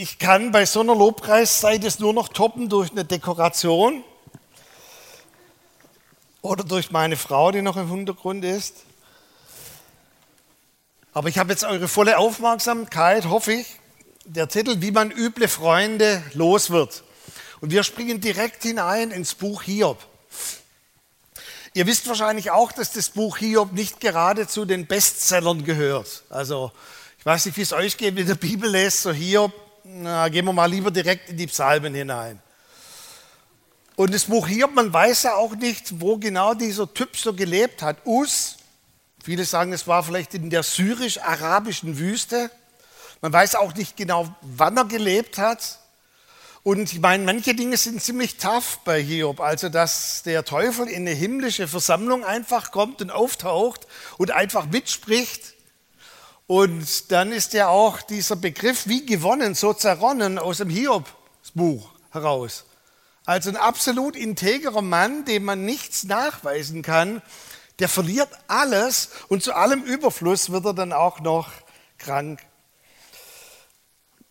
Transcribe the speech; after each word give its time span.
Ich 0.00 0.20
kann 0.20 0.52
bei 0.52 0.64
so 0.64 0.78
einer 0.78 0.94
Lobpreiszeit 0.94 1.82
es 1.82 1.98
nur 1.98 2.12
noch 2.12 2.28
toppen 2.28 2.68
durch 2.68 2.92
eine 2.92 3.04
Dekoration 3.04 4.04
oder 6.40 6.62
durch 6.62 6.92
meine 6.92 7.16
Frau, 7.16 7.50
die 7.50 7.62
noch 7.62 7.76
im 7.76 7.90
Hintergrund 7.90 8.44
ist. 8.44 8.76
Aber 11.12 11.28
ich 11.28 11.36
habe 11.36 11.50
jetzt 11.50 11.64
eure 11.64 11.88
volle 11.88 12.16
Aufmerksamkeit, 12.16 13.24
hoffe 13.24 13.54
ich. 13.54 13.66
Der 14.24 14.46
Titel, 14.46 14.80
wie 14.80 14.92
man 14.92 15.10
üble 15.10 15.48
Freunde 15.48 16.22
los 16.32 16.70
wird. 16.70 17.02
Und 17.60 17.72
wir 17.72 17.82
springen 17.82 18.20
direkt 18.20 18.62
hinein 18.62 19.10
ins 19.10 19.34
Buch 19.34 19.64
Hiob. 19.64 19.98
Ihr 21.74 21.88
wisst 21.88 22.06
wahrscheinlich 22.06 22.52
auch, 22.52 22.70
dass 22.70 22.92
das 22.92 23.10
Buch 23.10 23.38
Hiob 23.38 23.72
nicht 23.72 23.98
gerade 23.98 24.46
zu 24.46 24.64
den 24.64 24.86
Bestsellern 24.86 25.64
gehört. 25.64 26.22
Also 26.28 26.70
ich 27.18 27.26
weiß 27.26 27.46
nicht, 27.46 27.56
wie 27.56 27.62
es 27.62 27.72
euch 27.72 27.96
geht, 27.96 28.14
wenn 28.14 28.28
ihr 28.28 28.36
Bibel 28.36 28.70
lest, 28.70 29.02
so 29.02 29.10
Hiob, 29.10 29.67
na, 29.90 30.28
gehen 30.28 30.44
wir 30.44 30.52
mal 30.52 30.70
lieber 30.70 30.90
direkt 30.90 31.30
in 31.30 31.38
die 31.38 31.46
Psalmen 31.46 31.94
hinein. 31.94 32.40
Und 33.96 34.12
das 34.12 34.26
Buch 34.26 34.46
Hiob, 34.46 34.74
man 34.74 34.92
weiß 34.92 35.22
ja 35.24 35.34
auch 35.34 35.56
nicht, 35.56 36.00
wo 36.00 36.18
genau 36.18 36.54
dieser 36.54 36.92
Typ 36.92 37.16
so 37.16 37.32
gelebt 37.32 37.80
hat. 37.80 37.96
Us, 38.04 38.58
viele 39.24 39.44
sagen, 39.44 39.72
es 39.72 39.86
war 39.86 40.04
vielleicht 40.04 40.34
in 40.34 40.50
der 40.50 40.62
syrisch-arabischen 40.62 41.98
Wüste. 41.98 42.50
Man 43.22 43.32
weiß 43.32 43.54
auch 43.56 43.74
nicht 43.74 43.96
genau, 43.96 44.28
wann 44.42 44.76
er 44.76 44.84
gelebt 44.84 45.38
hat. 45.38 45.80
Und 46.62 46.92
ich 46.92 47.00
meine, 47.00 47.24
manche 47.24 47.54
Dinge 47.54 47.78
sind 47.78 48.02
ziemlich 48.02 48.36
tough 48.36 48.80
bei 48.84 49.02
Hiob. 49.02 49.40
Also, 49.40 49.70
dass 49.70 50.22
der 50.22 50.44
Teufel 50.44 50.86
in 50.86 51.08
eine 51.08 51.12
himmlische 51.12 51.66
Versammlung 51.66 52.24
einfach 52.24 52.72
kommt 52.72 53.00
und 53.00 53.10
auftaucht 53.10 53.86
und 54.18 54.32
einfach 54.32 54.66
mitspricht. 54.66 55.54
Und 56.48 57.12
dann 57.12 57.30
ist 57.30 57.52
ja 57.52 57.68
auch 57.68 58.00
dieser 58.00 58.34
Begriff 58.34 58.86
wie 58.86 59.04
gewonnen, 59.04 59.54
so 59.54 59.74
zerronnen 59.74 60.38
aus 60.38 60.56
dem 60.56 60.70
Hiob-Buch 60.70 61.90
heraus. 62.10 62.64
Also 63.26 63.50
ein 63.50 63.56
absolut 63.56 64.16
integrer 64.16 64.80
Mann, 64.80 65.26
dem 65.26 65.44
man 65.44 65.66
nichts 65.66 66.04
nachweisen 66.04 66.80
kann, 66.80 67.20
der 67.80 67.90
verliert 67.90 68.30
alles 68.46 69.10
und 69.28 69.42
zu 69.42 69.52
allem 69.52 69.82
Überfluss 69.82 70.50
wird 70.50 70.64
er 70.64 70.72
dann 70.72 70.94
auch 70.94 71.20
noch 71.20 71.50
krank. 71.98 72.40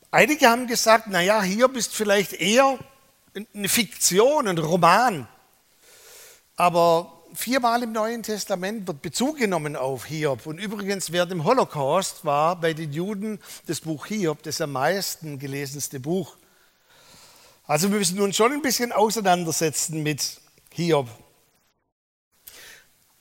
Einige 0.10 0.50
haben 0.50 0.66
gesagt, 0.66 1.06
naja, 1.06 1.44
hier 1.44 1.68
bist 1.68 1.94
vielleicht 1.94 2.34
eher 2.34 2.80
eine 3.54 3.70
Fiktion, 3.70 4.48
ein 4.48 4.58
Roman. 4.58 5.28
Aber 6.56 7.17
viermal 7.33 7.83
im 7.83 7.92
Neuen 7.92 8.23
Testament 8.23 8.88
wird 8.88 9.02
Bezug 9.02 9.38
genommen 9.38 9.75
auf 9.75 10.06
Hiob. 10.06 10.45
Und 10.45 10.59
übrigens, 10.59 11.11
während 11.11 11.31
dem 11.31 11.44
Holocaust 11.44 12.25
war 12.25 12.59
bei 12.59 12.73
den 12.73 12.92
Juden 12.92 13.39
das 13.67 13.81
Buch 13.81 14.06
Hiob 14.06 14.44
das 14.44 14.61
am 14.61 14.72
meisten 14.72 15.39
gelesenste 15.39 16.00
Buch. 16.00 16.38
Also 17.66 17.92
wir 17.92 18.00
müssen 18.00 18.20
uns 18.22 18.36
schon 18.36 18.53
ein 18.53 18.61
bisschen 18.61 18.92
auseinandersetzen 18.92 20.03
mit 20.03 20.39
Hiob. 20.72 21.08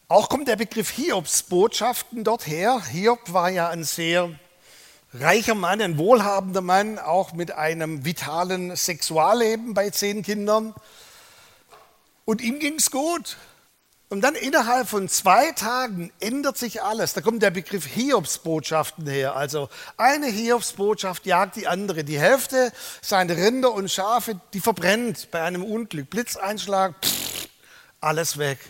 Auch 0.09 0.29
kommt 0.29 0.47
der 0.47 0.57
Begriff 0.57 0.91
Hiobs 0.91 1.43
Botschaften 1.43 2.23
dort 2.23 2.47
her. 2.47 2.81
Hiob 2.93 3.33
war 3.33 3.51
ja 3.51 3.71
ein 3.71 3.83
sehr 3.83 4.31
reicher 5.13 5.57
Mann, 5.57 5.81
ein 5.81 5.99
wohlhabender 5.99 6.61
Mann, 6.61 6.99
auch 6.99 7.33
mit 7.33 7.51
einem 7.51 8.05
vitalen 8.05 8.77
Sexualleben 8.77 9.75
bei 9.75 9.91
zehn 9.91 10.23
Kindern. 10.23 10.75
Und 12.25 12.41
ihm 12.41 12.59
ging 12.59 12.75
es 12.77 12.91
gut. 12.91 13.37
Und 14.09 14.21
dann 14.21 14.37
innerhalb 14.37 14.89
von 14.89 15.09
zwei 15.09 15.51
Tagen 15.51 16.13
ändert 16.21 16.57
sich 16.57 16.81
alles. 16.81 17.13
Da 17.13 17.23
kommt 17.23 17.43
der 17.43 17.51
Begriff 17.51 17.87
Hiobsbotschaften 17.87 19.09
her. 19.09 19.35
Also 19.35 19.69
eine 19.97 20.27
Hiobsbotschaft 20.27 21.27
jagt 21.27 21.57
die 21.57 21.67
andere. 21.67 22.05
Die 22.05 22.19
Hälfte 22.19 22.73
seiner 23.03 23.37
Rinder 23.37 23.73
und 23.73 23.91
Schafe, 23.91 24.41
die 24.53 24.61
verbrennt 24.61 25.33
bei 25.33 25.43
einem 25.43 25.65
Unglück. 25.65 26.09
Blitzeinschlag, 26.09 26.95
pff, 27.05 27.49
alles 28.01 28.39
weg. 28.39 28.61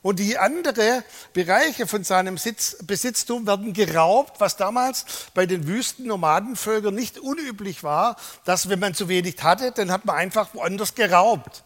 Und 0.00 0.20
die 0.20 0.38
anderen 0.38 1.02
Bereiche 1.32 1.88
von 1.88 2.04
seinem 2.04 2.38
Sitz, 2.38 2.76
Besitztum 2.82 3.48
werden 3.48 3.72
geraubt, 3.72 4.38
was 4.38 4.56
damals 4.56 5.06
bei 5.32 5.46
den 5.46 5.66
Wüsten-Nomadenvölkern 5.66 6.94
nicht 6.94 7.18
unüblich 7.18 7.82
war, 7.82 8.16
dass 8.44 8.68
wenn 8.68 8.78
man 8.78 8.94
zu 8.94 9.08
wenig 9.08 9.42
hatte, 9.42 9.72
dann 9.72 9.90
hat 9.90 10.04
man 10.04 10.16
einfach 10.16 10.54
woanders 10.54 10.94
geraubt. 10.94 11.64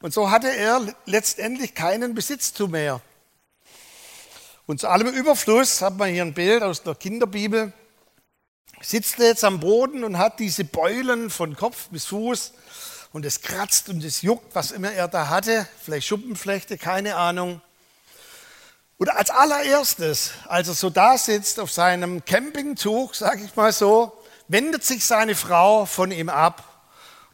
Und 0.00 0.14
so 0.14 0.30
hatte 0.30 0.54
er 0.54 0.80
letztendlich 1.06 1.74
keinen 1.74 2.14
Besitztum 2.14 2.70
mehr. 2.70 3.00
Und 4.66 4.80
zu 4.80 4.88
allem 4.88 5.08
Überfluss 5.08 5.80
hat 5.82 5.96
man 5.96 6.10
hier 6.10 6.22
ein 6.22 6.34
Bild 6.34 6.62
aus 6.62 6.82
der 6.82 6.94
Kinderbibel. 6.94 7.72
Sitzt 8.80 9.18
er 9.18 9.28
jetzt 9.28 9.42
am 9.42 9.58
Boden 9.58 10.04
und 10.04 10.18
hat 10.18 10.38
diese 10.38 10.64
Beulen 10.64 11.30
von 11.30 11.56
Kopf 11.56 11.88
bis 11.88 12.04
Fuß 12.06 12.52
und 13.12 13.24
es 13.24 13.40
kratzt 13.40 13.88
und 13.88 14.04
es 14.04 14.22
juckt, 14.22 14.54
was 14.54 14.70
immer 14.70 14.92
er 14.92 15.08
da 15.08 15.28
hatte, 15.28 15.66
vielleicht 15.82 16.06
Schuppenflechte, 16.06 16.78
keine 16.78 17.16
Ahnung. 17.16 17.60
Und 18.98 19.08
als 19.10 19.30
allererstes, 19.30 20.32
als 20.46 20.68
er 20.68 20.74
so 20.74 20.90
da 20.90 21.18
sitzt 21.18 21.58
auf 21.58 21.72
seinem 21.72 22.24
Campingtuch, 22.24 23.14
sage 23.14 23.44
ich 23.44 23.56
mal 23.56 23.72
so, 23.72 24.12
wendet 24.48 24.84
sich 24.84 25.04
seine 25.04 25.34
Frau 25.34 25.86
von 25.86 26.12
ihm 26.12 26.28
ab 26.28 26.62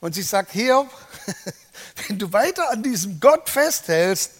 und 0.01 0.15
sie 0.15 0.23
sagt, 0.23 0.53
hier, 0.53 0.89
wenn 1.97 2.19
du 2.19 2.33
weiter 2.33 2.71
an 2.71 2.83
diesem 2.83 3.21
Gott 3.21 3.49
festhältst, 3.49 4.33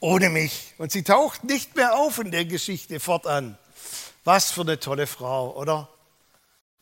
ohne 0.00 0.28
mich. 0.28 0.74
Und 0.78 0.92
sie 0.92 1.02
taucht 1.02 1.44
nicht 1.44 1.76
mehr 1.76 1.96
auf 1.96 2.18
in 2.18 2.30
der 2.30 2.44
Geschichte 2.44 3.00
fortan. 3.00 3.58
Was 4.24 4.50
für 4.50 4.62
eine 4.62 4.78
tolle 4.78 5.06
Frau, 5.06 5.56
oder? 5.56 5.88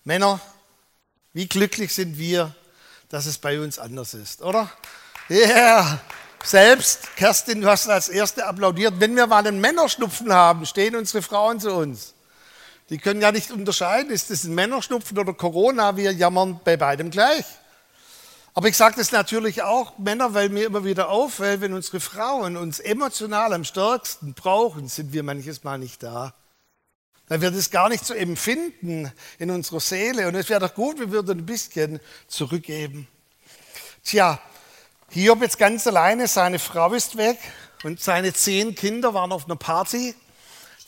Männer, 0.04 0.40
wie 1.32 1.48
glücklich 1.48 1.94
sind 1.94 2.18
wir, 2.18 2.54
dass 3.08 3.26
es 3.26 3.38
bei 3.38 3.60
uns 3.60 3.78
anders 3.78 4.14
ist, 4.14 4.42
oder? 4.42 4.70
Ja, 5.28 5.36
yeah. 5.36 6.00
selbst, 6.44 7.16
Kerstin, 7.16 7.60
du 7.60 7.68
hast 7.68 7.88
als 7.88 8.08
Erste 8.08 8.46
applaudiert. 8.46 8.94
Wenn 8.98 9.16
wir 9.16 9.26
mal 9.26 9.46
einen 9.46 9.60
Männerschnupfen 9.60 10.32
haben, 10.32 10.66
stehen 10.66 10.94
unsere 10.96 11.22
Frauen 11.22 11.60
zu 11.60 11.72
uns. 11.72 12.14
Die 12.90 12.98
können 12.98 13.20
ja 13.20 13.32
nicht 13.32 13.50
unterscheiden, 13.50 14.12
ist 14.12 14.30
das 14.30 14.44
ein 14.44 14.54
Männerschnupfen 14.54 15.18
oder 15.18 15.32
Corona, 15.32 15.96
wir 15.96 16.12
jammern 16.12 16.60
bei 16.64 16.76
beidem 16.76 17.10
gleich. 17.10 17.44
Aber 18.56 18.68
ich 18.68 18.76
sage 18.78 18.96
das 18.96 19.12
natürlich 19.12 19.60
auch, 19.60 19.98
Männer, 19.98 20.32
weil 20.32 20.48
mir 20.48 20.64
immer 20.64 20.82
wieder 20.82 21.10
auffällt, 21.10 21.60
wenn 21.60 21.74
unsere 21.74 22.00
Frauen 22.00 22.56
uns 22.56 22.80
emotional 22.80 23.52
am 23.52 23.64
stärksten 23.64 24.32
brauchen, 24.32 24.88
sind 24.88 25.12
wir 25.12 25.22
manches 25.22 25.62
Mal 25.62 25.76
nicht 25.76 26.02
da. 26.02 26.32
Dann 27.28 27.42
wird 27.42 27.54
es 27.54 27.70
gar 27.70 27.90
nicht 27.90 28.06
so 28.06 28.14
empfinden 28.14 29.12
in 29.38 29.50
unserer 29.50 29.80
Seele. 29.80 30.26
Und 30.26 30.36
es 30.36 30.48
wäre 30.48 30.60
doch 30.60 30.72
gut, 30.74 30.98
wir 30.98 31.10
würden 31.10 31.40
ein 31.40 31.44
bisschen 31.44 32.00
zurückgeben. 32.28 33.06
Tja, 34.02 34.40
Hiob 35.10 35.42
jetzt 35.42 35.58
ganz 35.58 35.86
alleine, 35.86 36.26
seine 36.26 36.58
Frau 36.58 36.94
ist 36.94 37.18
weg 37.18 37.38
und 37.84 38.00
seine 38.00 38.32
zehn 38.32 38.74
Kinder 38.74 39.12
waren 39.12 39.32
auf 39.32 39.44
einer 39.44 39.56
Party. 39.56 40.14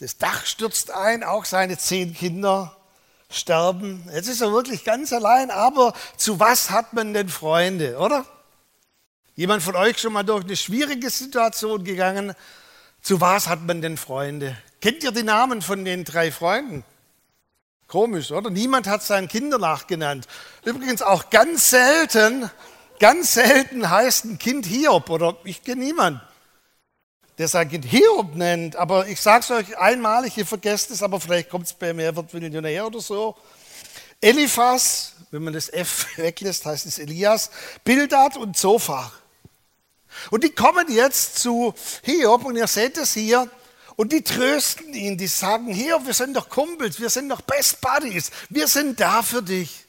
Das 0.00 0.16
Dach 0.16 0.46
stürzt 0.46 0.90
ein, 0.90 1.22
auch 1.22 1.44
seine 1.44 1.76
zehn 1.76 2.14
Kinder 2.14 2.77
sterben. 3.30 4.08
Jetzt 4.12 4.28
ist 4.28 4.40
er 4.40 4.52
wirklich 4.52 4.84
ganz 4.84 5.12
allein, 5.12 5.50
aber 5.50 5.92
zu 6.16 6.40
was 6.40 6.70
hat 6.70 6.92
man 6.92 7.12
denn 7.12 7.28
Freunde, 7.28 7.98
oder? 7.98 8.24
Jemand 9.34 9.62
von 9.62 9.76
euch 9.76 9.98
schon 9.98 10.12
mal 10.12 10.24
durch 10.24 10.44
eine 10.44 10.56
schwierige 10.56 11.10
Situation 11.10 11.84
gegangen? 11.84 12.34
Zu 13.02 13.20
was 13.20 13.46
hat 13.46 13.62
man 13.62 13.82
denn 13.82 13.96
Freunde? 13.96 14.56
Kennt 14.80 15.04
ihr 15.04 15.12
die 15.12 15.22
Namen 15.22 15.62
von 15.62 15.84
den 15.84 16.04
drei 16.04 16.32
Freunden? 16.32 16.84
Komisch, 17.86 18.32
oder? 18.32 18.50
Niemand 18.50 18.86
hat 18.86 19.02
seinen 19.02 19.28
Kinder 19.28 19.58
nachgenannt. 19.58 20.26
Übrigens 20.64 21.02
auch 21.02 21.30
ganz 21.30 21.70
selten, 21.70 22.50
ganz 22.98 23.34
selten 23.34 23.88
heißt 23.88 24.24
ein 24.26 24.38
Kind 24.38 24.66
Hiob 24.66 25.08
oder 25.08 25.36
ich 25.44 25.62
kenne 25.62 25.84
niemanden, 25.84 26.20
der 27.38 27.48
sein 27.48 27.70
Kind 27.70 27.84
Hiob 27.84 28.34
nennt. 28.34 28.76
Aber 28.76 29.08
ich 29.08 29.20
sage 29.20 29.40
es 29.40 29.50
euch 29.50 29.78
einmalig, 29.78 30.36
ihr 30.36 30.46
vergesst 30.46 30.90
es, 30.90 31.02
aber 31.02 31.20
vielleicht 31.20 31.48
kommt 31.48 31.66
es 31.66 31.72
bei 31.72 31.94
mir, 31.94 32.14
wird 32.14 32.34
Millionär 32.34 32.86
oder 32.86 33.00
so. 33.00 33.36
Eliphas, 34.20 35.12
wenn 35.30 35.44
man 35.44 35.54
das 35.54 35.68
F 35.72 36.06
weglässt, 36.16 36.66
heißt 36.66 36.86
es 36.86 36.98
Elias, 36.98 37.50
Bildad 37.84 38.36
und 38.36 38.56
Zophar. 38.56 39.12
Und 40.30 40.42
die 40.42 40.50
kommen 40.50 40.90
jetzt 40.90 41.38
zu 41.38 41.74
Hiob 42.02 42.44
und 42.44 42.56
ihr 42.56 42.66
seht 42.66 42.98
es 42.98 43.14
hier, 43.14 43.48
und 43.98 44.12
die 44.12 44.22
trösten 44.22 44.94
ihn, 44.94 45.18
die 45.18 45.26
sagen, 45.26 45.74
hier, 45.74 45.98
wir 46.06 46.14
sind 46.14 46.36
doch 46.36 46.48
Kumpels, 46.48 47.00
wir 47.00 47.10
sind 47.10 47.28
doch 47.30 47.40
Best 47.40 47.80
Buddies, 47.80 48.30
wir 48.48 48.68
sind 48.68 49.00
da 49.00 49.22
für 49.22 49.42
dich. 49.42 49.87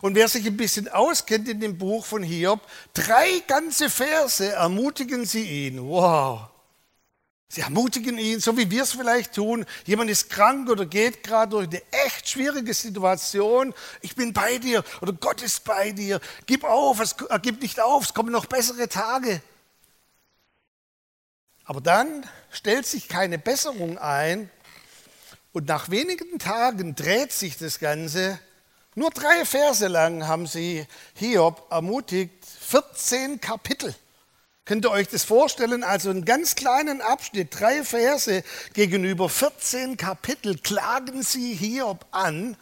Und 0.00 0.14
wer 0.14 0.28
sich 0.28 0.46
ein 0.46 0.56
bisschen 0.56 0.88
auskennt 0.88 1.48
in 1.48 1.60
dem 1.60 1.78
Buch 1.78 2.04
von 2.04 2.22
Hiob, 2.22 2.60
drei 2.94 3.42
ganze 3.46 3.90
Verse 3.90 4.46
ermutigen 4.46 5.24
sie 5.24 5.66
ihn. 5.66 5.82
Wow. 5.82 6.50
Sie 7.52 7.62
ermutigen 7.62 8.16
ihn, 8.16 8.38
so 8.38 8.56
wie 8.56 8.70
wir 8.70 8.84
es 8.84 8.92
vielleicht 8.92 9.34
tun. 9.34 9.66
Jemand 9.84 10.08
ist 10.08 10.30
krank 10.30 10.70
oder 10.70 10.86
geht 10.86 11.24
gerade 11.24 11.50
durch 11.50 11.66
eine 11.66 11.82
echt 12.06 12.28
schwierige 12.28 12.72
Situation. 12.72 13.74
Ich 14.02 14.14
bin 14.14 14.32
bei 14.32 14.58
dir 14.58 14.84
oder 15.00 15.12
Gott 15.12 15.42
ist 15.42 15.64
bei 15.64 15.90
dir. 15.90 16.20
Gib 16.46 16.62
auf, 16.62 17.00
es, 17.00 17.16
äh, 17.28 17.40
gib 17.42 17.60
nicht 17.60 17.80
auf, 17.80 18.04
es 18.04 18.14
kommen 18.14 18.30
noch 18.30 18.46
bessere 18.46 18.88
Tage. 18.88 19.42
Aber 21.64 21.80
dann 21.80 22.24
stellt 22.52 22.86
sich 22.86 23.08
keine 23.08 23.36
Besserung 23.36 23.98
ein 23.98 24.48
und 25.52 25.66
nach 25.66 25.90
wenigen 25.90 26.38
Tagen 26.38 26.94
dreht 26.94 27.32
sich 27.32 27.58
das 27.58 27.80
Ganze 27.80 28.38
Nur 28.96 29.10
drei 29.10 29.44
Verse 29.44 29.86
lang 29.86 30.26
haben 30.26 30.48
sie 30.48 30.84
Hiob 31.14 31.70
ermutigt, 31.70 32.44
14 32.44 33.40
Kapitel. 33.40 33.94
Könnt 34.64 34.84
ihr 34.84 34.90
euch 34.90 35.08
das 35.08 35.22
vorstellen? 35.22 35.84
Also 35.84 36.10
einen 36.10 36.24
ganz 36.24 36.56
kleinen 36.56 37.00
Abschnitt, 37.00 37.48
drei 37.58 37.84
Verse 37.84 38.42
gegenüber 38.74 39.28
14 39.28 39.96
Kapitel 39.96 40.58
klagen 40.58 41.22
sie 41.22 41.54
Hiob 41.54 42.04
an. 42.10 42.56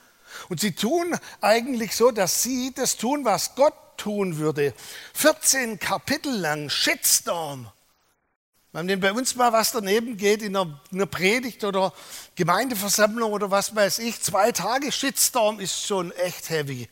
Und 0.50 0.60
sie 0.60 0.72
tun 0.72 1.18
eigentlich 1.40 1.96
so, 1.96 2.10
dass 2.10 2.42
sie 2.42 2.72
das 2.74 2.98
tun, 2.98 3.24
was 3.24 3.54
Gott 3.54 3.74
tun 3.96 4.36
würde. 4.36 4.74
14 5.14 5.78
Kapitel 5.78 6.32
lang 6.32 6.68
Shitstorm. 6.68 7.70
Wenn 8.72 9.00
bei 9.00 9.12
uns 9.12 9.34
mal 9.34 9.52
was 9.52 9.72
daneben 9.72 10.16
geht 10.16 10.42
in 10.42 10.54
einer, 10.54 10.80
in 10.90 10.98
einer, 10.98 11.06
Predigt 11.06 11.64
oder 11.64 11.92
Gemeindeversammlung 12.34 13.32
oder 13.32 13.50
was 13.50 13.74
weiß 13.74 13.98
ich, 14.00 14.20
zwei 14.20 14.52
Tage 14.52 14.92
Shitstorm 14.92 15.58
ist 15.58 15.86
schon 15.86 16.12
echt 16.12 16.50
heavy. 16.50 16.88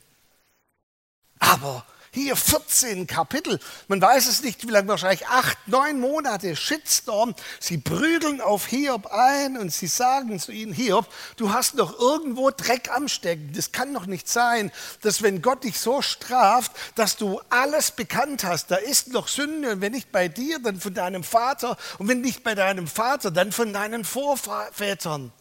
Aber 1.38 1.84
hier 2.16 2.36
14 2.36 3.06
Kapitel. 3.06 3.60
Man 3.88 4.00
weiß 4.00 4.26
es 4.26 4.42
nicht, 4.42 4.66
wie 4.66 4.70
lange, 4.70 4.88
wahrscheinlich 4.88 5.26
acht, 5.26 5.58
neun 5.66 6.00
Monate 6.00 6.56
Shitstorm. 6.56 7.34
Sie 7.60 7.78
prügeln 7.78 8.40
auf 8.40 8.66
Hiob 8.66 9.06
ein 9.06 9.58
und 9.58 9.72
sie 9.72 9.86
sagen 9.86 10.40
zu 10.40 10.52
ihnen, 10.52 10.72
Hiob, 10.72 11.06
du 11.36 11.52
hast 11.52 11.78
doch 11.78 11.98
irgendwo 11.98 12.50
Dreck 12.50 12.90
am 12.90 13.08
Stecken. 13.08 13.52
Das 13.54 13.72
kann 13.72 13.92
doch 13.92 14.06
nicht 14.06 14.28
sein, 14.28 14.72
dass 15.02 15.22
wenn 15.22 15.42
Gott 15.42 15.64
dich 15.64 15.78
so 15.78 16.02
straft, 16.02 16.72
dass 16.94 17.16
du 17.16 17.40
alles 17.50 17.90
bekannt 17.90 18.44
hast. 18.44 18.70
Da 18.70 18.76
ist 18.76 19.08
noch 19.08 19.28
Sünde 19.28 19.72
und 19.72 19.80
wenn 19.80 19.92
nicht 19.92 20.10
bei 20.10 20.28
dir, 20.28 20.58
dann 20.58 20.80
von 20.80 20.94
deinem 20.94 21.22
Vater 21.22 21.76
und 21.98 22.08
wenn 22.08 22.22
nicht 22.22 22.42
bei 22.42 22.54
deinem 22.54 22.86
Vater, 22.86 23.30
dann 23.30 23.52
von 23.52 23.72
deinen 23.72 24.04
Vorvätern. 24.04 25.32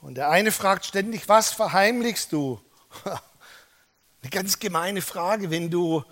Und 0.00 0.14
der 0.14 0.30
eine 0.30 0.52
fragt 0.52 0.84
ständig, 0.86 1.28
was 1.28 1.52
verheimlichst 1.52 2.32
du? 2.32 2.60
Eine 4.26 4.42
ganz 4.42 4.58
gemeine 4.58 5.02
Frage, 5.02 5.52
wenn 5.52 5.70
du 5.70 6.02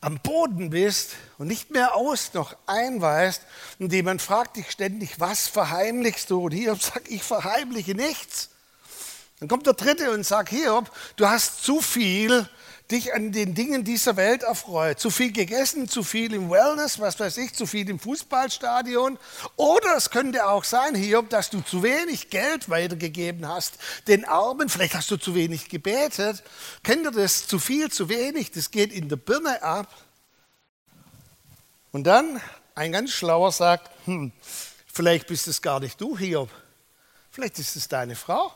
am 0.00 0.18
Boden 0.20 0.70
bist 0.70 1.10
und 1.36 1.46
nicht 1.46 1.70
mehr 1.70 1.94
aus 1.94 2.32
noch 2.32 2.56
einweist 2.64 3.42
und 3.78 3.92
jemand 3.92 4.22
fragt 4.22 4.56
dich 4.56 4.70
ständig, 4.70 5.20
was 5.20 5.46
verheimlichst 5.48 6.30
du? 6.30 6.46
Und 6.46 6.52
Hiob 6.52 6.80
sagt, 6.80 7.06
ich 7.08 7.22
verheimliche 7.22 7.94
nichts. 7.94 8.48
Dann 9.40 9.50
kommt 9.50 9.66
der 9.66 9.74
Dritte 9.74 10.10
und 10.10 10.24
sagt, 10.24 10.48
Hiob, 10.48 10.90
du 11.16 11.28
hast 11.28 11.62
zu 11.62 11.82
viel 11.82 12.48
dich 12.94 13.12
an 13.12 13.32
den 13.32 13.54
Dingen 13.54 13.84
dieser 13.84 14.16
Welt 14.16 14.44
erfreut. 14.44 15.00
Zu 15.00 15.10
viel 15.10 15.32
gegessen, 15.32 15.88
zu 15.88 16.04
viel 16.04 16.32
im 16.32 16.48
Wellness, 16.48 17.00
was 17.00 17.18
weiß 17.18 17.38
ich, 17.38 17.52
zu 17.52 17.66
viel 17.66 17.88
im 17.90 17.98
Fußballstadion. 17.98 19.18
Oder 19.56 19.96
es 19.96 20.10
könnte 20.10 20.46
auch 20.46 20.62
sein, 20.62 20.94
Hiob, 20.94 21.28
dass 21.28 21.50
du 21.50 21.60
zu 21.60 21.82
wenig 21.82 22.30
Geld 22.30 22.68
weitergegeben 22.68 23.48
hast 23.48 23.74
den 24.06 24.24
Armen. 24.24 24.68
Vielleicht 24.68 24.94
hast 24.94 25.10
du 25.10 25.16
zu 25.16 25.34
wenig 25.34 25.68
gebetet. 25.68 26.42
Kennt 26.84 27.04
ihr 27.04 27.10
das? 27.10 27.46
Zu 27.48 27.58
viel, 27.58 27.90
zu 27.90 28.08
wenig, 28.08 28.52
das 28.52 28.70
geht 28.70 28.92
in 28.92 29.08
der 29.08 29.16
Birne 29.16 29.62
ab. 29.62 29.88
Und 31.90 32.04
dann 32.04 32.40
ein 32.76 32.92
ganz 32.92 33.10
Schlauer 33.10 33.50
sagt, 33.50 33.90
hm, 34.06 34.32
vielleicht 34.86 35.26
bist 35.26 35.48
es 35.48 35.60
gar 35.62 35.80
nicht 35.80 36.00
du, 36.00 36.16
Hiob. 36.16 36.50
Vielleicht 37.30 37.58
ist 37.58 37.74
es 37.74 37.88
deine 37.88 38.14
Frau. 38.14 38.52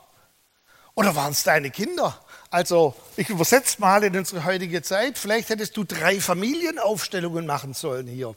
Oder 0.95 1.15
waren 1.17 1.33
es 1.33 1.43
deine 1.43 1.71
Kinder? 1.71 2.21
Also, 2.51 2.95
ich 3.17 3.29
übersetze 3.29 3.81
mal 3.81 4.03
in 4.05 4.17
unsere 4.17 4.45
heutige 4.45 4.81
Zeit. 4.83 5.19
Vielleicht 5.19 5.51
hättest 5.51 5.77
du 5.77 5.85
drei 5.85 6.21
Familienaufstellungen 6.21 7.45
machen 7.47 7.75
sollen 7.75 8.07
hier. 8.07 8.35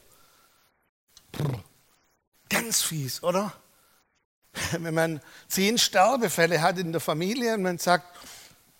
Ganz 2.50 2.82
fies, 2.82 3.22
oder? 3.22 3.54
Wenn 4.72 4.92
man 4.92 5.22
zehn 5.48 5.78
Sterbefälle 5.78 6.60
hat 6.60 6.78
in 6.78 6.92
der 6.92 7.00
Familie 7.00 7.54
und 7.54 7.62
man 7.62 7.78
sagt, 7.78 8.04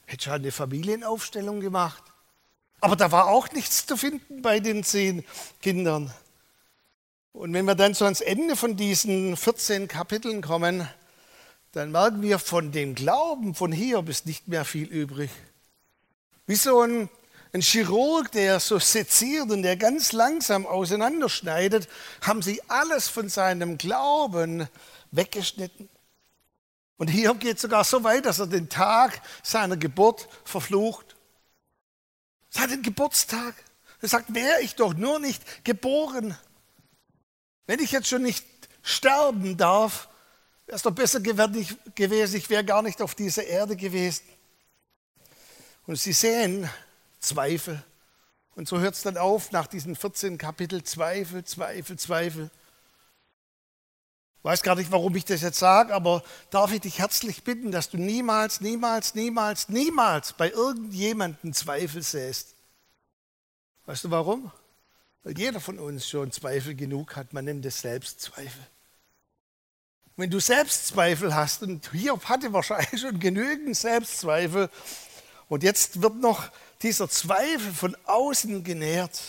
hätte 0.05 0.25
schon 0.25 0.35
eine 0.35 0.53
Familienaufstellung 0.53 1.61
gemacht. 1.61 2.03
Aber 2.81 2.97
da 2.97 3.11
war 3.11 3.29
auch 3.29 3.51
nichts 3.53 3.87
zu 3.87 3.97
finden 3.97 4.43
bei 4.43 4.61
den 4.61 4.85
zehn 4.85 5.25
Kindern. 5.63 6.13
Und 7.33 7.55
wenn 7.55 7.65
wir 7.65 7.75
dann 7.75 7.95
so 7.95 8.05
ans 8.05 8.21
Ende 8.21 8.57
von 8.57 8.77
diesen 8.77 9.39
14 9.39 9.89
Kapiteln 9.89 10.43
kommen, 10.43 10.87
dann 11.73 11.91
merken 11.91 12.21
wir, 12.21 12.39
von 12.39 12.71
dem 12.71 12.95
Glauben 12.95 13.55
von 13.55 13.73
Hiob 13.73 14.09
ist 14.11 14.27
nicht 14.27 14.47
mehr 14.47 14.65
viel 14.65 14.87
übrig. 14.87 15.31
Wie 16.47 16.55
so 16.55 16.83
ein, 16.83 17.09
ein 17.55 17.63
Chirurg, 17.63 18.31
der 18.33 18.61
so 18.61 18.79
seziert 18.79 19.51
und 19.51 19.63
der 19.63 19.77
ganz 19.77 20.13
langsam 20.13 20.67
auseinanderschneidet, 20.67 21.89
haben 22.21 22.43
sie 22.43 22.61
alles 22.69 23.09
von 23.09 23.31
seinem 23.31 23.79
Glauben 23.79 24.69
weggeschnitten. 25.13 25.89
Und 26.99 27.09
Hiob 27.09 27.41
geht 27.41 27.59
sogar 27.59 27.85
so 27.85 28.05
weit, 28.05 28.27
dass 28.27 28.39
er 28.39 28.49
den 28.49 28.69
Tag 28.69 29.23
seiner 29.43 29.79
Geburt 29.79 30.29
verflucht. 30.45 31.17
Seinen 32.51 32.83
Geburtstag. 32.83 33.55
Er 34.03 34.09
sagt, 34.09 34.35
wäre 34.35 34.61
ich 34.61 34.75
doch 34.75 34.93
nur 34.93 35.19
nicht 35.19 35.65
geboren. 35.65 36.37
Wenn 37.67 37.81
ich 37.81 37.93
jetzt 37.93 38.09
schon 38.09 38.23
nicht 38.23 38.45
sterben 38.83 39.57
darf, 39.57 40.09
Wäre 40.67 40.77
es 40.77 40.83
doch 40.83 40.93
besser 40.93 41.21
gewesen, 41.21 42.37
ich 42.37 42.51
wäre 42.51 42.65
gar 42.65 42.83
nicht 42.83 43.03
auf 43.03 43.15
dieser 43.15 43.45
Erde 43.45 43.77
gewesen. 43.77 44.25
Und 45.87 45.99
Sie 45.99 46.13
sehen 46.13 46.69
Zweifel. 47.21 47.83
Und 48.55 48.69
so 48.69 48.79
hört 48.79 48.95
es 48.95 49.03
dann 49.03 49.17
auf 49.17 49.51
nach 49.53 49.67
diesen 49.67 49.97
14 49.97 50.39
Kapitel 50.39 50.83
Zweifel, 50.85 51.45
Zweifel, 51.45 51.99
Zweifel. 51.99 52.51
Weiß 54.43 54.63
gar 54.63 54.75
nicht, 54.75 54.91
warum 54.91 55.15
ich 55.15 55.25
das 55.25 55.41
jetzt 55.41 55.59
sage, 55.59 55.95
aber 55.95 56.23
darf 56.51 56.73
ich 56.73 56.81
dich 56.81 56.99
herzlich 56.99 57.45
bitten, 57.45 57.71
dass 57.71 57.91
du 57.91 57.97
niemals, 57.97 58.61
niemals, 58.61 59.15
niemals, 59.15 59.69
niemals 59.69 60.33
bei 60.33 60.51
irgendjemandem 60.51 61.53
Zweifel 61.53 62.03
säst. 62.03 62.55
Weißt 63.87 64.05
du 64.05 64.11
warum? 64.11 64.51
Weil 65.23 65.39
jeder 65.39 65.61
von 65.61 65.79
uns 65.79 66.09
schon 66.09 66.33
Zweifel 66.33 66.75
genug 66.75 67.15
hat. 67.15 67.33
Man 67.33 67.45
nennt 67.45 67.65
es 67.65 67.81
Selbstzweifel. 67.81 68.67
Wenn 70.17 70.31
du 70.31 70.41
Selbstzweifel 70.41 71.35
hast, 71.35 71.63
und 71.63 71.91
Hiob 71.93 72.27
hatte 72.27 72.53
wahrscheinlich 72.53 73.01
schon 73.01 73.19
genügend 73.19 73.77
Selbstzweifel, 73.77 74.71
und 75.49 75.63
jetzt 75.63 76.03
wird 76.03 76.17
noch 76.17 76.51
dieser 76.83 77.09
Zweifel 77.09 77.73
von 77.73 77.97
außen 78.07 78.65
genährt. 78.65 79.21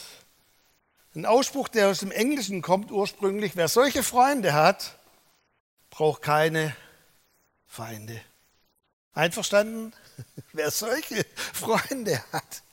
Ein 1.16 1.26
Ausspruch, 1.26 1.68
der 1.68 1.90
aus 1.90 2.00
dem 2.00 2.12
Englischen 2.12 2.62
kommt 2.62 2.92
ursprünglich, 2.92 3.56
wer 3.56 3.68
solche 3.68 4.04
Freunde 4.04 4.54
hat, 4.54 4.98
braucht 5.90 6.22
keine 6.22 6.76
Feinde. 7.68 8.20
Einverstanden? 9.14 9.94
Wer 10.54 10.72
solche 10.72 11.26
Freunde 11.54 12.24
hat, 12.32 12.64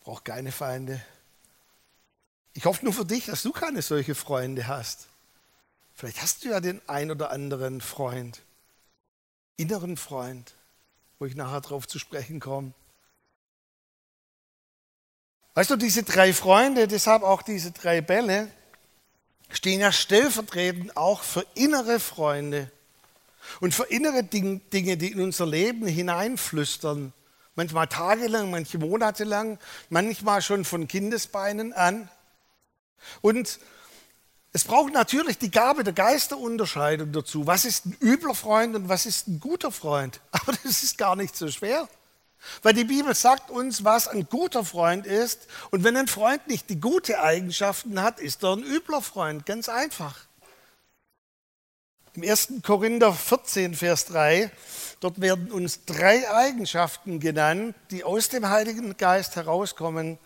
braucht 0.00 0.24
keine 0.24 0.52
Feinde. 0.52 1.02
Ich 2.52 2.64
hoffe 2.64 2.84
nur 2.84 2.94
für 2.94 3.04
dich, 3.04 3.26
dass 3.26 3.42
du 3.42 3.52
keine 3.52 3.82
solche 3.82 4.14
Freunde 4.14 4.66
hast. 4.66 5.08
Vielleicht 5.96 6.20
hast 6.20 6.44
du 6.44 6.50
ja 6.50 6.60
den 6.60 6.80
ein 6.86 7.10
oder 7.10 7.30
anderen 7.30 7.80
Freund, 7.80 8.42
inneren 9.56 9.96
Freund, 9.96 10.52
wo 11.18 11.24
ich 11.24 11.34
nachher 11.34 11.62
drauf 11.62 11.88
zu 11.88 11.98
sprechen 11.98 12.38
komme. 12.38 12.74
Weißt 15.54 15.70
du, 15.70 15.76
diese 15.76 16.02
drei 16.02 16.34
Freunde, 16.34 16.86
deshalb 16.86 17.22
auch 17.22 17.40
diese 17.40 17.70
drei 17.70 18.02
Bälle, 18.02 18.50
stehen 19.48 19.80
ja 19.80 19.90
stellvertretend 19.90 20.98
auch 20.98 21.22
für 21.22 21.46
innere 21.54 21.98
Freunde 21.98 22.70
und 23.60 23.74
für 23.74 23.84
innere 23.84 24.22
Dinge, 24.22 24.60
die 24.98 25.12
in 25.12 25.20
unser 25.22 25.46
Leben 25.46 25.86
hineinflüstern. 25.86 27.14
Manchmal 27.54 27.86
tagelang, 27.86 28.50
manche 28.50 28.76
Monate 28.76 29.24
lang, 29.24 29.58
manchmal 29.88 30.42
schon 30.42 30.66
von 30.66 30.88
Kindesbeinen 30.88 31.72
an. 31.72 32.10
Und 33.22 33.58
es 34.56 34.64
braucht 34.64 34.94
natürlich 34.94 35.36
die 35.36 35.50
Gabe 35.50 35.84
der 35.84 35.92
Geisterunterscheidung 35.92 37.12
dazu. 37.12 37.46
Was 37.46 37.66
ist 37.66 37.84
ein 37.84 37.96
übler 38.00 38.34
Freund 38.34 38.74
und 38.74 38.88
was 38.88 39.04
ist 39.04 39.28
ein 39.28 39.38
guter 39.38 39.70
Freund? 39.70 40.18
Aber 40.30 40.54
das 40.64 40.82
ist 40.82 40.96
gar 40.96 41.14
nicht 41.14 41.36
so 41.36 41.50
schwer. 41.50 41.86
Weil 42.62 42.72
die 42.72 42.84
Bibel 42.84 43.14
sagt 43.14 43.50
uns, 43.50 43.84
was 43.84 44.08
ein 44.08 44.26
guter 44.30 44.64
Freund 44.64 45.04
ist. 45.04 45.46
Und 45.70 45.84
wenn 45.84 45.94
ein 45.94 46.08
Freund 46.08 46.46
nicht 46.46 46.70
die 46.70 46.80
gute 46.80 47.20
Eigenschaften 47.20 48.00
hat, 48.00 48.18
ist 48.18 48.44
er 48.44 48.54
ein 48.54 48.62
übler 48.62 49.02
Freund. 49.02 49.44
Ganz 49.44 49.68
einfach. 49.68 50.20
Im 52.14 52.22
1. 52.22 52.62
Korinther 52.62 53.12
14, 53.12 53.74
Vers 53.74 54.06
3, 54.06 54.50
dort 55.00 55.20
werden 55.20 55.52
uns 55.52 55.84
drei 55.84 56.30
Eigenschaften 56.30 57.20
genannt, 57.20 57.74
die 57.90 58.04
aus 58.04 58.30
dem 58.30 58.48
Heiligen 58.48 58.96
Geist 58.96 59.36
herauskommen 59.36 60.16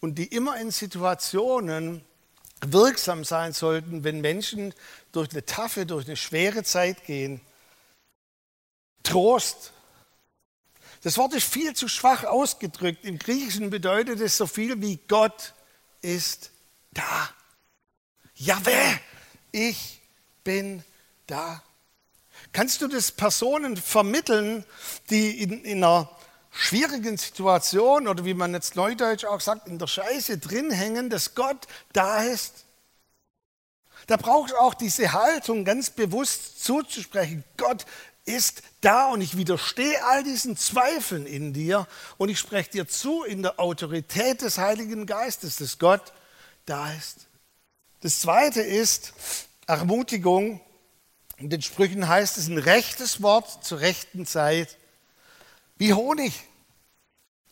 und 0.00 0.18
die 0.18 0.26
immer 0.26 0.56
in 0.56 0.72
Situationen 0.72 2.04
wirksam 2.60 3.24
sein 3.24 3.52
sollten, 3.52 4.04
wenn 4.04 4.20
Menschen 4.20 4.74
durch 5.12 5.30
eine 5.30 5.44
taffe, 5.44 5.86
durch 5.86 6.06
eine 6.06 6.16
schwere 6.16 6.64
Zeit 6.64 7.04
gehen. 7.04 7.40
Trost. 9.02 9.72
Das 11.02 11.16
Wort 11.16 11.34
ist 11.34 11.50
viel 11.50 11.74
zu 11.74 11.88
schwach 11.88 12.24
ausgedrückt. 12.24 13.04
Im 13.04 13.18
Griechischen 13.18 13.70
bedeutet 13.70 14.20
es 14.20 14.36
so 14.36 14.46
viel 14.46 14.80
wie 14.82 14.98
Gott 15.08 15.54
ist 16.02 16.50
da. 16.92 17.30
Jahwe, 18.34 19.00
ich 19.52 20.00
bin 20.44 20.84
da. 21.26 21.62
Kannst 22.52 22.82
du 22.82 22.88
das 22.88 23.12
Personen 23.12 23.76
vermitteln, 23.76 24.64
die 25.10 25.42
in, 25.42 25.64
in 25.64 25.84
einer 25.84 26.10
schwierigen 26.50 27.16
Situation 27.16 28.08
oder 28.08 28.24
wie 28.24 28.34
man 28.34 28.54
jetzt 28.54 28.76
neudeutsch 28.76 29.24
auch 29.24 29.40
sagt, 29.40 29.68
in 29.68 29.78
der 29.78 29.86
Scheiße 29.86 30.38
drin 30.38 30.70
hängen, 30.70 31.10
dass 31.10 31.34
Gott 31.34 31.66
da 31.92 32.22
ist? 32.22 32.64
Da 34.06 34.16
braucht 34.16 34.54
auch 34.54 34.74
diese 34.74 35.12
Haltung, 35.12 35.64
ganz 35.64 35.90
bewusst 35.90 36.64
zuzusprechen. 36.64 37.44
Gott 37.56 37.84
ist 38.24 38.62
da 38.80 39.08
und 39.08 39.20
ich 39.20 39.36
widerstehe 39.36 40.04
all 40.04 40.22
diesen 40.22 40.56
Zweifeln 40.56 41.26
in 41.26 41.52
dir 41.52 41.86
und 42.18 42.28
ich 42.28 42.38
spreche 42.38 42.70
dir 42.70 42.88
zu 42.88 43.24
in 43.24 43.42
der 43.42 43.58
Autorität 43.58 44.42
des 44.42 44.58
Heiligen 44.58 45.06
Geistes, 45.06 45.56
dass 45.56 45.78
Gott 45.78 46.12
da 46.66 46.92
ist. 46.92 47.26
Das 48.00 48.20
zweite 48.20 48.60
ist 48.60 49.12
Ermutigung. 49.66 50.60
In 51.36 51.50
den 51.50 51.62
Sprüchen 51.62 52.08
heißt 52.08 52.38
es 52.38 52.48
ein 52.48 52.58
rechtes 52.58 53.22
Wort 53.22 53.64
zur 53.64 53.80
rechten 53.80 54.26
Zeit. 54.26 54.76
Wie 55.78 55.94
Honig. 55.94 56.32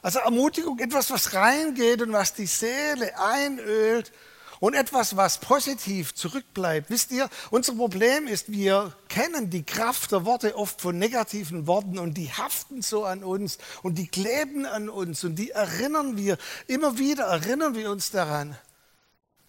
Also 0.03 0.19
Ermutigung, 0.19 0.79
etwas, 0.79 1.11
was 1.11 1.33
reingeht 1.33 2.03
und 2.03 2.13
was 2.13 2.35
die 2.35 2.47
Seele 2.47 3.19
einölt 3.19 4.13
und 4.61 4.75
etwas, 4.75 5.17
was 5.17 5.39
positiv 5.39 6.15
zurückbleibt. 6.15 6.91
Wisst 6.91 7.13
ihr, 7.13 7.29
unser 7.51 7.75
Problem 7.75 8.27
ist, 8.27 8.51
wir 8.51 8.93
kennen 9.09 9.51
die 9.51 9.65
Kraft 9.65 10.13
der 10.13 10.25
Worte 10.25 10.57
oft 10.57 10.81
von 10.81 10.99
negativen 10.99 11.67
Worten 11.67 11.99
und 11.99 12.15
die 12.15 12.33
haften 12.33 12.83
so 12.83 13.05
an 13.05 13.23
uns 13.23 13.59
und 13.83 13.97
die 13.97 14.09
kleben 14.09 14.67
an 14.67 14.89
uns 14.89 15.25
und 15.25 15.37
die 15.37 15.51
erinnern 15.51 16.17
wir, 16.17 16.39
immer 16.67 16.99
wieder 16.99 17.25
erinnern 17.25 17.75
wir 17.75 17.91
uns 17.91 18.11
daran. 18.11 18.57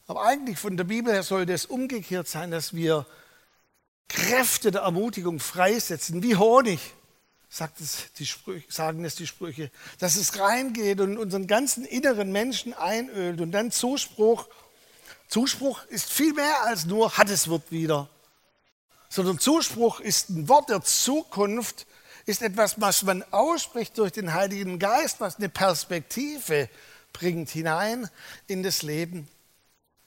Aber 0.07 0.23
eigentlich 0.23 0.57
von 0.57 0.77
der 0.77 0.85
Bibel 0.85 1.13
her 1.13 1.23
sollte 1.23 1.53
es 1.53 1.65
umgekehrt 1.65 2.27
sein, 2.27 2.51
dass 2.51 2.73
wir 2.73 3.05
Kräfte 4.07 4.71
der 4.71 4.81
Ermutigung 4.81 5.39
freisetzen, 5.39 6.23
wie 6.23 6.37
Honig, 6.37 6.79
sagt 7.49 7.79
es 7.81 8.11
die 8.17 8.25
Sprüche, 8.25 8.65
sagen 8.69 9.05
es 9.05 9.15
die 9.15 9.27
Sprüche, 9.27 9.71
dass 9.99 10.15
es 10.15 10.37
reingeht 10.39 10.99
und 10.99 11.17
unseren 11.17 11.47
ganzen 11.47 11.85
inneren 11.85 12.31
Menschen 12.31 12.73
einölt 12.73 13.41
und 13.41 13.51
dann 13.51 13.71
Zuspruch 13.71 14.47
Zuspruch 15.27 15.83
ist 15.85 16.11
viel 16.11 16.33
mehr 16.33 16.63
als 16.63 16.85
nur, 16.85 17.17
hat 17.17 17.29
es 17.29 17.49
wird 17.49 17.71
wieder. 17.71 18.09
Sondern 19.09 19.39
Zuspruch 19.39 19.99
ist 19.99 20.29
ein 20.29 20.47
Wort 20.47 20.69
der 20.69 20.81
Zukunft, 20.81 21.85
ist 22.25 22.41
etwas, 22.41 22.79
was 22.79 23.03
man 23.03 23.23
ausspricht 23.31 23.97
durch 23.97 24.13
den 24.13 24.33
Heiligen 24.33 24.79
Geist, 24.79 25.19
was 25.19 25.37
eine 25.37 25.49
Perspektive 25.49 26.69
bringt 27.13 27.49
hinein 27.49 28.09
in 28.47 28.63
das 28.63 28.83
Leben. 28.83 29.27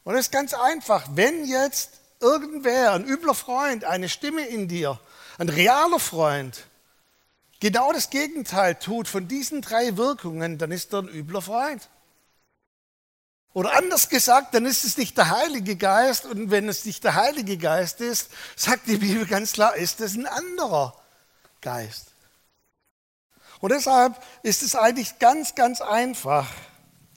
Und 0.04 0.14
es 0.14 0.26
ist 0.26 0.32
ganz 0.32 0.54
einfach, 0.54 1.06
wenn 1.14 1.44
jetzt 1.44 2.00
irgendwer, 2.20 2.92
ein 2.92 3.04
übler 3.04 3.34
Freund, 3.34 3.84
eine 3.84 4.08
Stimme 4.08 4.46
in 4.46 4.68
dir, 4.68 4.98
ein 5.38 5.48
realer 5.48 6.00
Freund, 6.00 6.64
genau 7.60 7.92
das 7.92 8.10
Gegenteil 8.10 8.74
tut 8.74 9.06
von 9.06 9.28
diesen 9.28 9.62
drei 9.62 9.96
Wirkungen, 9.96 10.58
dann 10.58 10.72
ist 10.72 10.92
er 10.92 11.00
ein 11.00 11.08
übler 11.08 11.42
Freund. 11.42 11.88
Oder 13.52 13.76
anders 13.76 14.08
gesagt, 14.08 14.54
dann 14.54 14.64
ist 14.64 14.84
es 14.84 14.96
nicht 14.96 15.16
der 15.18 15.30
Heilige 15.30 15.76
Geist. 15.76 16.24
Und 16.24 16.50
wenn 16.50 16.68
es 16.68 16.84
nicht 16.84 17.02
der 17.02 17.16
Heilige 17.16 17.58
Geist 17.58 18.00
ist, 18.00 18.30
sagt 18.54 18.86
die 18.86 18.98
Bibel 18.98 19.26
ganz 19.26 19.52
klar, 19.52 19.74
ist 19.74 20.00
es 20.00 20.14
ein 20.14 20.26
anderer 20.26 20.96
Geist. 21.60 22.12
Und 23.60 23.72
deshalb 23.72 24.22
ist 24.42 24.62
es 24.62 24.74
eigentlich 24.74 25.18
ganz, 25.18 25.54
ganz 25.54 25.80
einfach, 25.80 26.48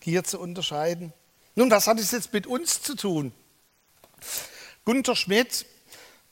hier 0.02 0.24
zu 0.24 0.40
unterscheiden. 0.40 1.14
Nun, 1.56 1.70
was 1.72 1.88
hat 1.88 2.00
es 2.00 2.12
jetzt 2.12 2.34
mit 2.34 2.48
uns 2.48 2.82
zu 2.82 2.96
tun? 2.96 3.32
Gunther 4.86 5.16
Schmidt 5.16 5.66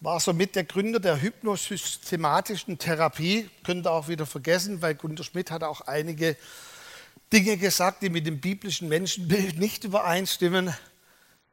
war 0.02 0.20
somit 0.20 0.56
der 0.56 0.64
Gründer 0.64 1.00
der 1.00 1.22
hypnosystematischen 1.22 2.80
Therapie. 2.80 3.50
Könnt 3.64 3.86
ihr 3.86 3.92
auch 3.92 4.08
wieder 4.08 4.26
vergessen, 4.26 4.82
weil 4.82 4.96
Gunther 4.96 5.24
Schmidt 5.24 5.52
hat 5.52 5.64
auch 5.64 5.82
einige 5.82 6.36
Dinge 7.32 7.56
gesagt, 7.58 8.02
die 8.02 8.10
mit 8.10 8.26
dem 8.26 8.42
biblischen 8.42 8.90
Menschenbild 8.90 9.60
nicht 9.60 9.84
übereinstimmen. 9.84 10.76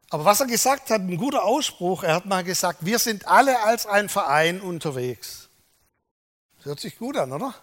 Aber 0.08 0.24
was 0.24 0.40
er 0.40 0.46
gesagt 0.46 0.88
hat, 0.88 1.02
ein 1.02 1.18
guter 1.18 1.44
Ausspruch, 1.44 2.02
er 2.02 2.14
hat 2.14 2.24
mal 2.24 2.42
gesagt, 2.42 2.86
wir 2.86 2.98
sind 2.98 3.28
alle 3.28 3.62
als 3.64 3.84
ein 3.84 4.08
Verein 4.08 4.62
unterwegs. 4.62 5.50
Das 6.56 6.66
hört 6.66 6.80
sich 6.80 6.98
gut 6.98 7.18
an, 7.18 7.32
oder? 7.32 7.54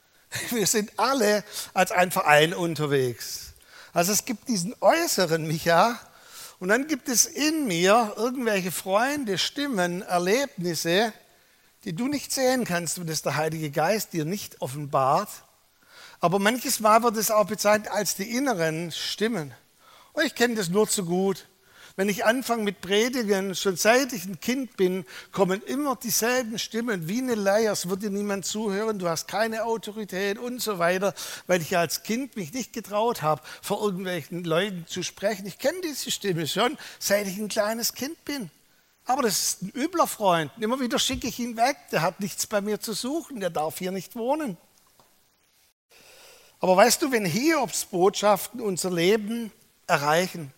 Wir 0.50 0.66
sind 0.66 0.98
alle 0.98 1.44
als 1.74 1.92
ein 1.92 2.10
Verein 2.10 2.54
unterwegs. 2.54 3.54
Also 3.92 4.10
es 4.10 4.24
gibt 4.24 4.48
diesen 4.48 4.74
äußeren 4.80 5.46
Micha 5.46 6.00
und 6.58 6.68
dann 6.68 6.86
gibt 6.86 7.08
es 7.08 7.26
in 7.26 7.66
mir 7.66 8.14
irgendwelche 8.16 8.72
Freunde, 8.72 9.38
Stimmen, 9.38 10.02
Erlebnisse, 10.02 11.12
die 11.84 11.94
du 11.94 12.08
nicht 12.08 12.32
sehen 12.32 12.64
kannst, 12.64 13.00
wenn 13.00 13.08
es 13.08 13.22
der 13.22 13.36
Heilige 13.36 13.70
Geist 13.70 14.12
dir 14.12 14.24
nicht 14.24 14.60
offenbart. 14.62 15.28
Aber 16.20 16.38
manches 16.38 16.80
Mal 16.80 17.02
wird 17.02 17.16
es 17.16 17.30
auch 17.30 17.46
bezeichnet 17.46 17.92
als 17.92 18.14
die 18.14 18.30
inneren 18.34 18.90
Stimmen. 18.92 19.52
Und 20.14 20.24
ich 20.24 20.34
kenne 20.34 20.54
das 20.54 20.68
nur 20.68 20.88
zu 20.88 21.04
gut. 21.04 21.46
Wenn 21.96 22.08
ich 22.08 22.24
anfange 22.24 22.64
mit 22.64 22.80
Predigen, 22.80 23.54
schon 23.54 23.76
seit 23.76 24.12
ich 24.12 24.24
ein 24.24 24.40
Kind 24.40 24.76
bin, 24.76 25.04
kommen 25.30 25.62
immer 25.62 25.94
dieselben 25.94 26.58
Stimmen 26.58 27.08
wie 27.08 27.18
eine 27.18 27.36
Leier. 27.36 27.72
Es 27.72 27.88
wird 27.88 28.02
dir 28.02 28.10
niemand 28.10 28.44
zuhören, 28.44 28.98
du 28.98 29.08
hast 29.08 29.28
keine 29.28 29.64
Autorität 29.64 30.38
und 30.38 30.60
so 30.60 30.80
weiter, 30.80 31.14
weil 31.46 31.62
ich 31.62 31.76
als 31.76 32.02
Kind 32.02 32.34
mich 32.34 32.52
nicht 32.52 32.72
getraut 32.72 33.22
habe, 33.22 33.42
vor 33.62 33.80
irgendwelchen 33.80 34.42
Leuten 34.42 34.86
zu 34.88 35.04
sprechen. 35.04 35.46
Ich 35.46 35.58
kenne 35.58 35.80
diese 35.84 36.10
Stimme 36.10 36.48
schon, 36.48 36.76
seit 36.98 37.28
ich 37.28 37.38
ein 37.38 37.48
kleines 37.48 37.94
Kind 37.94 38.24
bin. 38.24 38.50
Aber 39.04 39.22
das 39.22 39.38
ist 39.40 39.62
ein 39.62 39.72
übler 39.76 40.08
Freund. 40.08 40.50
Immer 40.58 40.80
wieder 40.80 40.98
schicke 40.98 41.28
ich 41.28 41.38
ihn 41.38 41.56
weg. 41.56 41.76
Der 41.92 42.02
hat 42.02 42.18
nichts 42.18 42.46
bei 42.48 42.60
mir 42.60 42.80
zu 42.80 42.92
suchen. 42.94 43.38
Der 43.38 43.50
darf 43.50 43.78
hier 43.78 43.92
nicht 43.92 44.16
wohnen. 44.16 44.56
Aber 46.58 46.76
weißt 46.76 47.02
du, 47.02 47.12
wenn 47.12 47.26
Hiobs 47.26 47.84
Botschaften 47.84 48.60
unser 48.60 48.90
Leben 48.90 49.52
erreichen, 49.86 50.52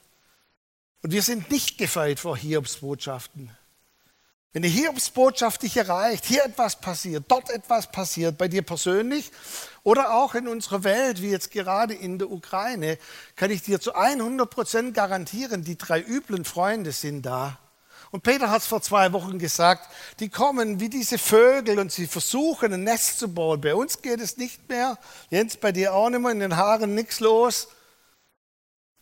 und 1.07 1.13
wir 1.13 1.23
sind 1.23 1.53
nicht 1.53 1.79
gefeit 1.79 2.19
vor 2.19 2.37
Hiobs 2.37 2.79
Botschaften, 2.79 3.57
wenn 4.53 4.63
die 4.63 4.69
Hiobsbotschaft 4.69 5.63
dich 5.63 5.77
erreicht, 5.77 6.25
hier 6.25 6.45
etwas 6.45 6.81
passiert, 6.81 7.27
dort 7.29 7.49
etwas 7.49 7.93
passiert, 7.93 8.37
bei 8.37 8.49
dir 8.49 8.63
persönlich 8.63 9.31
oder 9.85 10.15
auch 10.15 10.35
in 10.35 10.49
unserer 10.49 10.83
Welt, 10.83 11.23
wie 11.23 11.31
jetzt 11.31 11.53
gerade 11.53 11.95
in 11.95 12.19
der 12.19 12.29
Ukraine, 12.29 12.99
kann 13.37 13.53
ich 13.53 13.63
dir 13.63 13.81
zu 13.81 13.95
100 13.95 14.51
Prozent 14.51 14.95
garantieren, 14.95 15.63
die 15.63 15.79
drei 15.79 16.03
üblen 16.03 16.45
Freunde 16.45 16.91
sind 16.91 17.23
da. 17.23 17.57
Und 18.11 18.25
Peter 18.25 18.51
hat 18.51 18.63
es 18.63 18.67
vor 18.67 18.83
zwei 18.83 19.13
Wochen 19.13 19.39
gesagt, 19.39 19.89
die 20.19 20.29
kommen 20.29 20.81
wie 20.81 20.89
diese 20.89 21.19
Vögel 21.19 21.79
und 21.79 21.93
sie 21.93 22.09
versuchen 22.09 22.73
ein 22.73 22.83
Nest 22.83 23.21
zu 23.21 23.33
bauen. 23.33 23.61
Bei 23.61 23.77
uns 23.77 24.03
geht 24.03 24.21
es 24.21 24.39
nicht 24.39 24.69
mehr. 24.69 24.99
Jens, 25.31 25.57
bei 25.57 25.71
dir 25.71 25.95
auch 25.95 26.11
nicht 26.11 26.21
mehr, 26.21 26.33
in 26.33 26.41
den 26.41 26.57
Haaren 26.57 26.97
nichts 26.97 27.21
los. 27.21 27.69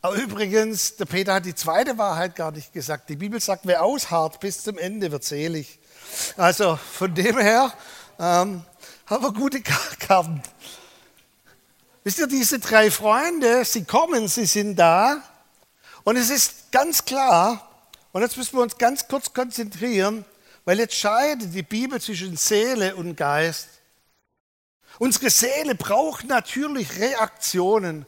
Aber 0.04 0.16
übrigens, 0.16 0.96
der 0.96 1.06
Peter 1.06 1.32
hat 1.32 1.46
die 1.46 1.54
zweite 1.54 1.96
Wahrheit 1.96 2.36
gar 2.36 2.50
nicht 2.50 2.74
gesagt. 2.74 3.08
Die 3.08 3.16
Bibel 3.16 3.40
sagt, 3.40 3.62
wer 3.64 3.82
ausharrt 3.82 4.38
bis 4.38 4.62
zum 4.62 4.76
Ende, 4.76 5.10
wird 5.10 5.24
selig. 5.24 5.78
Also 6.36 6.76
von 6.76 7.14
dem 7.14 7.38
her 7.38 7.72
ähm, 8.18 8.62
haben 9.06 9.24
wir 9.24 9.32
gute 9.32 9.62
Karten. 9.62 10.42
Wisst 12.02 12.18
ihr, 12.18 12.26
diese 12.26 12.58
drei 12.58 12.90
Freunde, 12.90 13.64
sie 13.64 13.84
kommen, 13.84 14.28
sie 14.28 14.44
sind 14.44 14.76
da. 14.76 15.22
Und 16.02 16.16
es 16.16 16.28
ist 16.28 16.70
ganz 16.70 17.06
klar, 17.06 17.66
und 18.12 18.20
jetzt 18.20 18.36
müssen 18.36 18.58
wir 18.58 18.62
uns 18.62 18.76
ganz 18.76 19.08
kurz 19.08 19.32
konzentrieren, 19.32 20.26
weil 20.66 20.80
jetzt 20.80 20.96
scheidet 20.96 21.54
die 21.54 21.62
Bibel 21.62 21.98
zwischen 21.98 22.36
Seele 22.36 22.94
und 22.94 23.16
Geist. 23.16 23.68
Unsere 24.98 25.30
Seele 25.30 25.74
braucht 25.74 26.26
natürlich 26.26 26.98
Reaktionen. 26.98 28.04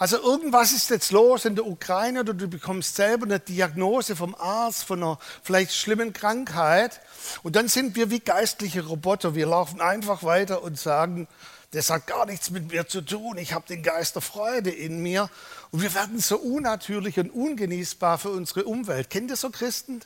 Also 0.00 0.16
irgendwas 0.22 0.70
ist 0.70 0.90
jetzt 0.90 1.10
los 1.10 1.44
in 1.44 1.56
der 1.56 1.66
Ukraine 1.66 2.20
oder 2.20 2.32
du 2.32 2.46
bekommst 2.46 2.94
selber 2.94 3.26
eine 3.26 3.40
Diagnose 3.40 4.14
vom 4.14 4.36
Arzt 4.36 4.84
von 4.84 5.02
einer 5.02 5.18
vielleicht 5.42 5.74
schlimmen 5.74 6.12
Krankheit 6.12 7.00
und 7.42 7.56
dann 7.56 7.66
sind 7.66 7.96
wir 7.96 8.08
wie 8.08 8.20
geistliche 8.20 8.86
Roboter. 8.86 9.34
Wir 9.34 9.46
laufen 9.46 9.80
einfach 9.80 10.22
weiter 10.22 10.62
und 10.62 10.78
sagen, 10.78 11.26
das 11.72 11.90
hat 11.90 12.06
gar 12.06 12.26
nichts 12.26 12.50
mit 12.50 12.70
mir 12.70 12.86
zu 12.86 13.02
tun. 13.02 13.38
Ich 13.38 13.52
habe 13.52 13.66
den 13.66 13.82
Geist 13.82 14.14
der 14.14 14.22
Freude 14.22 14.70
in 14.70 15.02
mir. 15.02 15.28
Und 15.70 15.82
wir 15.82 15.92
werden 15.94 16.18
so 16.18 16.38
unnatürlich 16.38 17.18
und 17.18 17.30
ungenießbar 17.30 18.18
für 18.18 18.30
unsere 18.30 18.64
Umwelt. 18.64 19.10
Kennt 19.10 19.30
ihr 19.30 19.36
so 19.36 19.50
Christen? 19.50 20.00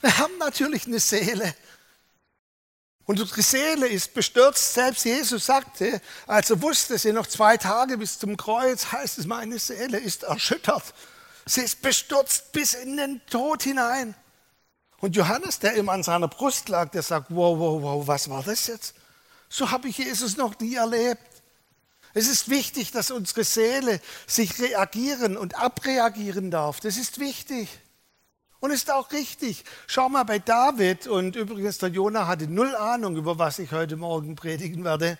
Wir 0.00 0.18
haben 0.18 0.36
natürlich 0.38 0.86
eine 0.86 1.00
Seele. 1.00 1.54
Und 3.06 3.20
unsere 3.20 3.42
Seele 3.42 3.86
ist 3.86 4.14
bestürzt. 4.14 4.74
Selbst 4.74 5.04
Jesus 5.04 5.46
sagte, 5.46 6.00
als 6.26 6.50
er 6.50 6.62
wusste, 6.62 6.94
es 6.94 7.02
sind 7.02 7.16
noch 7.16 7.26
zwei 7.26 7.56
Tage 7.56 7.98
bis 7.98 8.18
zum 8.18 8.36
Kreuz, 8.36 8.92
heißt 8.92 9.18
es, 9.18 9.26
meine 9.26 9.58
Seele 9.58 9.98
ist 9.98 10.22
erschüttert. 10.22 10.94
Sie 11.44 11.60
ist 11.60 11.82
bestürzt 11.82 12.52
bis 12.52 12.74
in 12.74 12.96
den 12.96 13.20
Tod 13.26 13.62
hinein. 13.62 14.14
Und 14.98 15.16
Johannes, 15.16 15.58
der 15.58 15.74
immer 15.74 15.92
an 15.92 16.02
seiner 16.02 16.28
Brust 16.28 16.70
lag, 16.70 16.90
der 16.90 17.02
sagt, 17.02 17.26
wow, 17.28 17.58
wow, 17.58 17.82
wow, 17.82 18.06
was 18.06 18.30
war 18.30 18.42
das 18.42 18.66
jetzt? 18.68 18.94
So 19.50 19.70
habe 19.70 19.88
ich 19.88 19.98
Jesus 19.98 20.38
noch 20.38 20.58
nie 20.58 20.76
erlebt. 20.76 21.20
Es 22.14 22.28
ist 22.28 22.48
wichtig, 22.48 22.90
dass 22.92 23.10
unsere 23.10 23.44
Seele 23.44 24.00
sich 24.26 24.58
reagieren 24.58 25.36
und 25.36 25.56
abreagieren 25.56 26.50
darf. 26.50 26.80
Das 26.80 26.96
ist 26.96 27.18
wichtig. 27.18 27.68
Und 28.60 28.70
ist 28.70 28.90
auch 28.90 29.12
richtig. 29.12 29.64
Schau 29.86 30.08
mal 30.08 30.24
bei 30.24 30.38
David, 30.38 31.06
und 31.06 31.36
übrigens 31.36 31.78
der 31.78 31.90
Jonah 31.90 32.26
hatte 32.26 32.46
null 32.46 32.74
Ahnung, 32.74 33.16
über 33.16 33.38
was 33.38 33.58
ich 33.58 33.72
heute 33.72 33.96
Morgen 33.96 34.36
predigen 34.36 34.84
werde. 34.84 35.18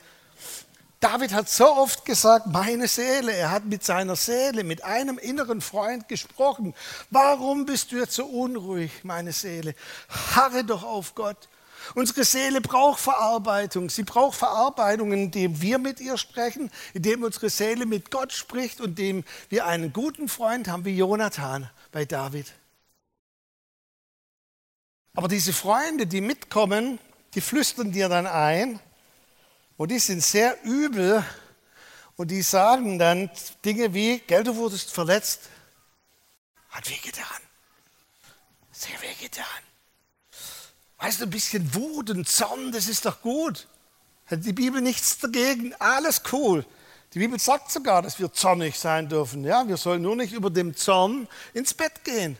David 1.04 1.34
hat 1.34 1.50
so 1.50 1.66
oft 1.66 2.06
gesagt, 2.06 2.46
meine 2.46 2.88
Seele, 2.88 3.32
er 3.32 3.50
hat 3.50 3.66
mit 3.66 3.84
seiner 3.84 4.16
Seele, 4.16 4.64
mit 4.64 4.84
einem 4.84 5.18
inneren 5.18 5.60
Freund 5.60 6.08
gesprochen. 6.08 6.72
Warum 7.10 7.66
bist 7.66 7.92
du 7.92 7.96
jetzt 7.96 8.14
so 8.14 8.24
unruhig, 8.24 8.90
meine 9.02 9.32
Seele? 9.32 9.74
Harre 10.34 10.64
doch 10.64 10.82
auf 10.82 11.14
Gott. 11.14 11.36
Unsere 11.94 12.24
Seele 12.24 12.62
braucht 12.62 13.00
Verarbeitung. 13.00 13.90
Sie 13.90 14.04
braucht 14.04 14.38
Verarbeitung, 14.38 15.12
indem 15.12 15.60
wir 15.60 15.78
mit 15.78 16.00
ihr 16.00 16.16
sprechen, 16.16 16.70
indem 16.94 17.22
unsere 17.22 17.50
Seele 17.50 17.84
mit 17.84 18.10
Gott 18.10 18.32
spricht 18.32 18.80
und 18.80 18.98
indem 18.98 19.24
wir 19.50 19.66
einen 19.66 19.92
guten 19.92 20.28
Freund 20.28 20.68
haben 20.68 20.86
wie 20.86 20.96
Jonathan 20.96 21.68
bei 21.92 22.06
David. 22.06 22.54
Aber 25.14 25.28
diese 25.28 25.52
Freunde, 25.52 26.06
die 26.06 26.20
mitkommen, 26.20 26.98
die 27.34 27.40
flüstern 27.40 27.92
dir 27.92 28.08
dann 28.08 28.26
ein, 28.26 28.80
und 29.76 29.90
die 29.90 29.98
sind 29.98 30.22
sehr 30.22 30.62
übel 30.64 31.24
und 32.16 32.30
die 32.30 32.42
sagen 32.42 32.98
dann 32.98 33.30
Dinge 33.64 33.92
wie, 33.92 34.18
Geld, 34.20 34.46
du 34.46 34.56
wurdest 34.56 34.92
verletzt, 34.92 35.48
hat 36.70 36.88
wehgetan, 36.88 37.26
sehr 38.70 39.00
wehgetan. 39.02 39.44
Weißt 40.98 41.20
du, 41.20 41.24
ein 41.24 41.30
bisschen 41.30 41.74
Wut 41.74 42.10
und 42.10 42.28
Zorn, 42.28 42.72
das 42.72 42.88
ist 42.88 43.04
doch 43.04 43.20
gut. 43.20 43.66
Hat 44.26 44.44
die 44.44 44.52
Bibel 44.52 44.80
nichts 44.80 45.18
dagegen, 45.18 45.74
alles 45.78 46.22
cool. 46.32 46.64
Die 47.12 47.18
Bibel 47.18 47.38
sagt 47.38 47.70
sogar, 47.70 48.02
dass 48.02 48.18
wir 48.18 48.32
zornig 48.32 48.78
sein 48.78 49.08
dürfen. 49.08 49.44
Ja, 49.44 49.66
wir 49.68 49.76
sollen 49.76 50.02
nur 50.02 50.16
nicht 50.16 50.32
über 50.32 50.50
dem 50.50 50.74
Zorn 50.74 51.28
ins 51.52 51.74
Bett 51.74 52.04
gehen. 52.04 52.38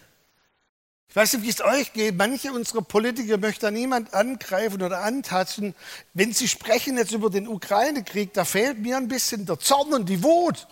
Ich 1.08 1.16
weiß 1.16 1.34
nicht, 1.34 1.42
wie 1.44 1.50
es 1.50 1.61
euch 1.61 1.92
geht. 1.92 2.16
Manche 2.16 2.52
unserer 2.52 2.82
Politiker 2.82 3.38
möchten 3.38 3.73
niemand 3.75 4.14
angreifen 4.14 4.82
oder 4.82 5.02
antasten. 5.02 5.75
Wenn 6.12 6.32
sie 6.32 6.49
sprechen 6.49 6.96
jetzt 6.96 7.12
über 7.12 7.30
den 7.30 7.46
Ukraine-Krieg, 7.46 8.32
da 8.32 8.44
fehlt 8.44 8.80
mir 8.80 8.96
ein 8.96 9.08
bisschen 9.08 9.46
der 9.46 9.58
Zorn 9.58 9.92
und 9.94 10.08
die 10.08 10.23
Wut. 10.23 10.66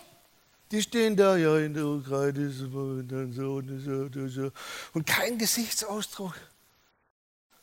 Die 0.71 0.81
stehen 0.81 1.15
da, 1.15 1.37
ja, 1.37 1.57
in 1.59 1.73
der 1.73 1.85
Ukraine 1.85 2.47
ist 2.47 2.61
und 2.61 3.33
so 3.33 3.53
und 3.53 3.79
so 3.79 3.91
und 3.91 4.29
so. 4.29 4.51
Und 4.93 5.05
kein 5.05 5.37
Gesichtsausdruck. 5.37 6.33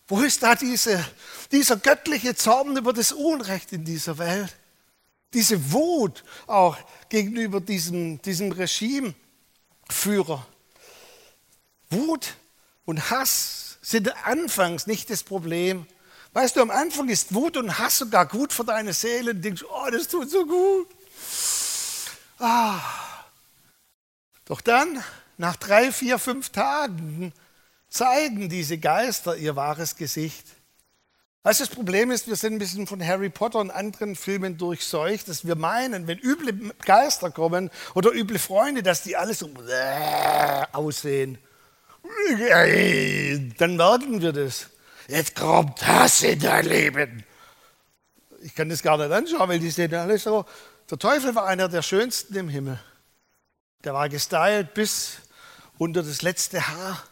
Wo 0.06 0.20
ist 0.22 0.42
da 0.42 0.56
diese, 0.56 1.04
dieser 1.52 1.76
göttliche 1.76 2.34
Zorn 2.34 2.76
über 2.76 2.92
das 2.92 3.12
Unrecht 3.12 3.72
in 3.72 3.84
dieser 3.84 4.18
Welt? 4.18 4.56
Diese 5.32 5.72
Wut 5.72 6.24
auch 6.48 6.76
gegenüber 7.08 7.60
diesem, 7.60 8.20
diesem 8.22 8.50
Regimeführer. 8.50 10.46
Wut 11.90 12.34
und 12.90 13.08
Hass 13.08 13.78
sind 13.80 14.12
anfangs 14.26 14.88
nicht 14.88 15.10
das 15.10 15.22
Problem. 15.22 15.86
Weißt 16.32 16.56
du, 16.56 16.60
am 16.60 16.70
Anfang 16.70 17.08
ist 17.08 17.32
Wut 17.34 17.56
und 17.56 17.78
Hass 17.78 17.98
sogar 17.98 18.26
gut 18.26 18.52
für 18.52 18.64
deine 18.64 18.92
Seele 18.92 19.30
und 19.30 19.42
denkst, 19.42 19.64
oh, 19.64 19.90
das 19.90 20.08
tut 20.08 20.28
so 20.28 20.44
gut. 20.44 20.88
Ah. 22.40 22.80
Doch 24.44 24.60
dann, 24.60 25.02
nach 25.38 25.54
drei, 25.54 25.92
vier, 25.92 26.18
fünf 26.18 26.50
Tagen, 26.50 27.32
zeigen 27.88 28.48
diese 28.48 28.78
Geister 28.78 29.36
ihr 29.36 29.54
wahres 29.54 29.94
Gesicht. 29.94 30.46
Weißt 31.44 31.60
du, 31.60 31.64
das 31.64 31.74
Problem 31.74 32.10
ist, 32.10 32.26
wir 32.26 32.36
sind 32.36 32.54
ein 32.54 32.58
bisschen 32.58 32.88
von 32.88 33.04
Harry 33.06 33.30
Potter 33.30 33.60
und 33.60 33.70
anderen 33.70 34.16
Filmen 34.16 34.58
durchseucht, 34.58 35.28
dass 35.28 35.46
wir 35.46 35.54
meinen, 35.54 36.08
wenn 36.08 36.18
üble 36.18 36.74
Geister 36.84 37.30
kommen 37.30 37.70
oder 37.94 38.12
üble 38.12 38.40
Freunde, 38.40 38.82
dass 38.82 39.04
die 39.04 39.16
alle 39.16 39.34
so 39.34 39.48
aussehen 40.72 41.38
dann 43.58 43.76
merken 43.76 44.20
wir 44.20 44.32
das. 44.32 44.66
Jetzt 45.08 45.34
kommt 45.34 45.86
Hass 45.86 46.22
in 46.22 46.38
dein 46.38 46.66
Leben. 46.66 47.24
Ich 48.42 48.54
kann 48.54 48.68
das 48.68 48.82
gar 48.82 48.96
nicht 48.96 49.10
anschauen, 49.10 49.48
weil 49.48 49.58
die 49.58 49.70
sehen 49.70 49.94
alle 49.94 50.18
so. 50.18 50.44
Der 50.90 50.98
Teufel 50.98 51.34
war 51.34 51.46
einer 51.46 51.68
der 51.68 51.82
schönsten 51.82 52.36
im 52.36 52.48
Himmel. 52.48 52.80
Der 53.84 53.94
war 53.94 54.08
gestylt 54.08 54.74
bis 54.74 55.18
unter 55.78 56.02
das 56.02 56.22
letzte 56.22 56.68
Haar. 56.68 57.02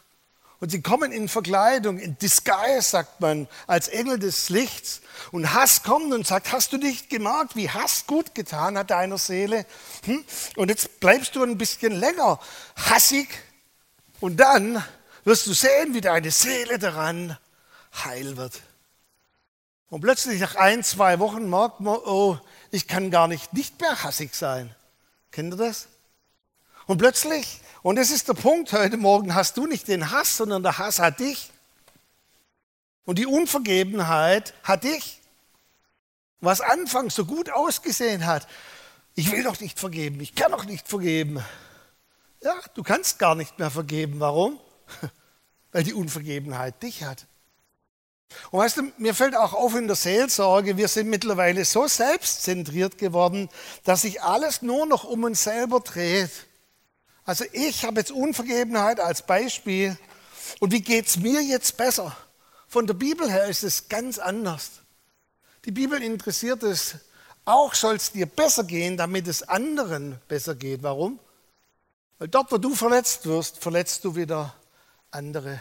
Und 0.61 0.71
sie 0.71 0.83
kommen 0.83 1.13
in 1.13 1.29
Verkleidung, 1.29 1.99
in 1.99 2.19
Disguise, 2.19 2.83
sagt 2.83 3.21
man, 3.21 3.47
als 3.69 3.87
Engel 3.87 4.19
des 4.19 4.49
Lichts. 4.49 5.01
Und 5.31 5.55
Hass 5.55 5.85
kommt 5.85 6.13
und 6.13 6.27
sagt, 6.27 6.53
hast 6.53 6.73
du 6.73 6.79
nicht 6.79 7.11
gemerkt, 7.11 7.55
wie 7.55 7.71
Hass 7.71 8.07
gut 8.07 8.35
getan 8.35 8.77
hat 8.77 8.91
deiner 8.91 9.19
Seele? 9.19 9.67
Hm? 10.05 10.25
Und 10.57 10.69
jetzt 10.69 10.99
bleibst 10.99 11.37
du 11.37 11.45
ein 11.45 11.59
bisschen 11.59 11.93
länger 11.93 12.41
hassig 12.77 13.29
und 14.21 14.39
dann 14.39 14.83
wirst 15.25 15.47
du 15.47 15.53
sehen, 15.53 15.95
wie 15.95 16.01
deine 16.01 16.31
Seele 16.31 16.79
daran 16.79 17.37
heil 18.05 18.37
wird. 18.37 18.61
Und 19.91 20.03
plötzlich 20.03 20.41
nach 20.41 20.55
ein, 20.57 20.85
zwei 20.85 21.19
Wochen 21.19 21.49
merkt 21.49 21.81
man, 21.81 21.97
oh, 21.97 22.39
ich 22.71 22.87
kann 22.87 23.11
gar 23.11 23.29
nicht 23.29 23.53
nicht 23.53 23.81
mehr 23.81 24.03
hassig 24.03 24.35
sein. 24.35 24.75
Kennt 25.31 25.55
ihr 25.55 25.57
das? 25.57 25.89
Und 26.87 26.99
plötzlich, 26.99 27.61
und 27.83 27.97
das 27.97 28.11
ist 28.11 28.29
der 28.29 28.35
Punkt 28.35 28.73
heute 28.73 28.97
Morgen, 28.97 29.35
hast 29.35 29.57
du 29.57 29.67
nicht 29.67 29.89
den 29.89 30.11
Hass, 30.11 30.37
sondern 30.37 30.63
der 30.63 30.79
Hass 30.79 30.99
hat 30.99 31.21
dich. 31.21 31.51
Und 33.05 33.19
die 33.19 33.27
Unvergebenheit 33.27 34.53
hat 34.63 34.85
dich. 34.85 35.21
Was 36.41 36.61
anfangs 36.61 37.15
so 37.15 37.25
gut 37.25 37.51
ausgesehen 37.51 38.27
hat, 38.27 38.47
ich 39.15 39.33
will 39.33 39.43
doch 39.43 39.59
nicht 39.61 39.79
vergeben, 39.79 40.21
ich 40.21 40.35
kann 40.35 40.53
doch 40.53 40.65
nicht 40.65 40.87
vergeben. 40.87 41.43
Ja, 42.43 42.55
du 42.75 42.83
kannst 42.83 43.19
gar 43.19 43.35
nicht 43.35 43.59
mehr 43.59 43.71
vergeben. 43.71 44.21
Warum? 44.21 44.59
Weil 45.73 45.83
die 45.83 45.95
Unvergebenheit 45.95 46.83
dich 46.83 47.03
hat. 47.03 47.27
Und 48.51 48.61
weißt 48.61 48.77
du, 48.77 48.93
mir 48.99 49.15
fällt 49.15 49.35
auch 49.35 49.55
auf 49.55 49.75
in 49.75 49.87
der 49.87 49.97
Seelsorge, 49.97 50.77
wir 50.77 50.89
sind 50.89 51.09
mittlerweile 51.09 51.65
so 51.65 51.87
selbstzentriert 51.87 52.99
geworden, 52.99 53.49
dass 53.85 54.03
sich 54.03 54.23
alles 54.23 54.61
nur 54.61 54.87
noch 54.87 55.05
um 55.05 55.25
uns 55.25 55.45
selber 55.45 55.81
dreht. 55.81 56.31
Also 57.25 57.45
ich 57.53 57.85
habe 57.85 58.01
jetzt 58.01 58.11
Unvergebenheit 58.11 59.01
als 59.01 59.23
Beispiel. 59.23 59.99
Und 60.61 60.73
wie 60.73 60.81
geht 60.81 61.07
es 61.07 61.17
mir 61.17 61.43
jetzt 61.43 61.77
besser? 61.77 62.17
Von 62.69 62.87
der 62.87 62.95
Bibel 62.95 63.31
her 63.31 63.47
ist 63.47 63.65
es 63.65 63.89
ganz 63.89 64.19
anders. 64.19 64.71
Die 65.65 65.71
Bibel 65.71 66.03
interessiert 66.03 66.63
es, 66.63 66.97
auch 67.45 67.75
soll 67.75 67.97
es 67.97 68.13
dir 68.13 68.27
besser 68.27 68.65
gehen, 68.65 68.97
damit 68.97 69.27
es 69.27 69.43
anderen 69.43 70.21
besser 70.29 70.55
geht. 70.55 70.83
Warum? 70.83 71.19
Weil 72.19 72.29
dort, 72.29 72.51
wo 72.51 72.59
du 72.59 72.75
verletzt 72.75 73.27
wirst, 73.27 73.59
verletzt 73.59 74.05
du 74.05 74.17
wieder 74.17 74.55
andere. 75.11 75.61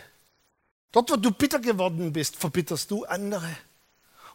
Dort, 0.92 1.12
wo 1.12 1.16
du 1.16 1.32
bitter 1.32 1.60
geworden 1.60 2.12
bist, 2.14 2.36
verbitterst 2.36 2.90
du 2.90 3.06
andere. 3.06 3.50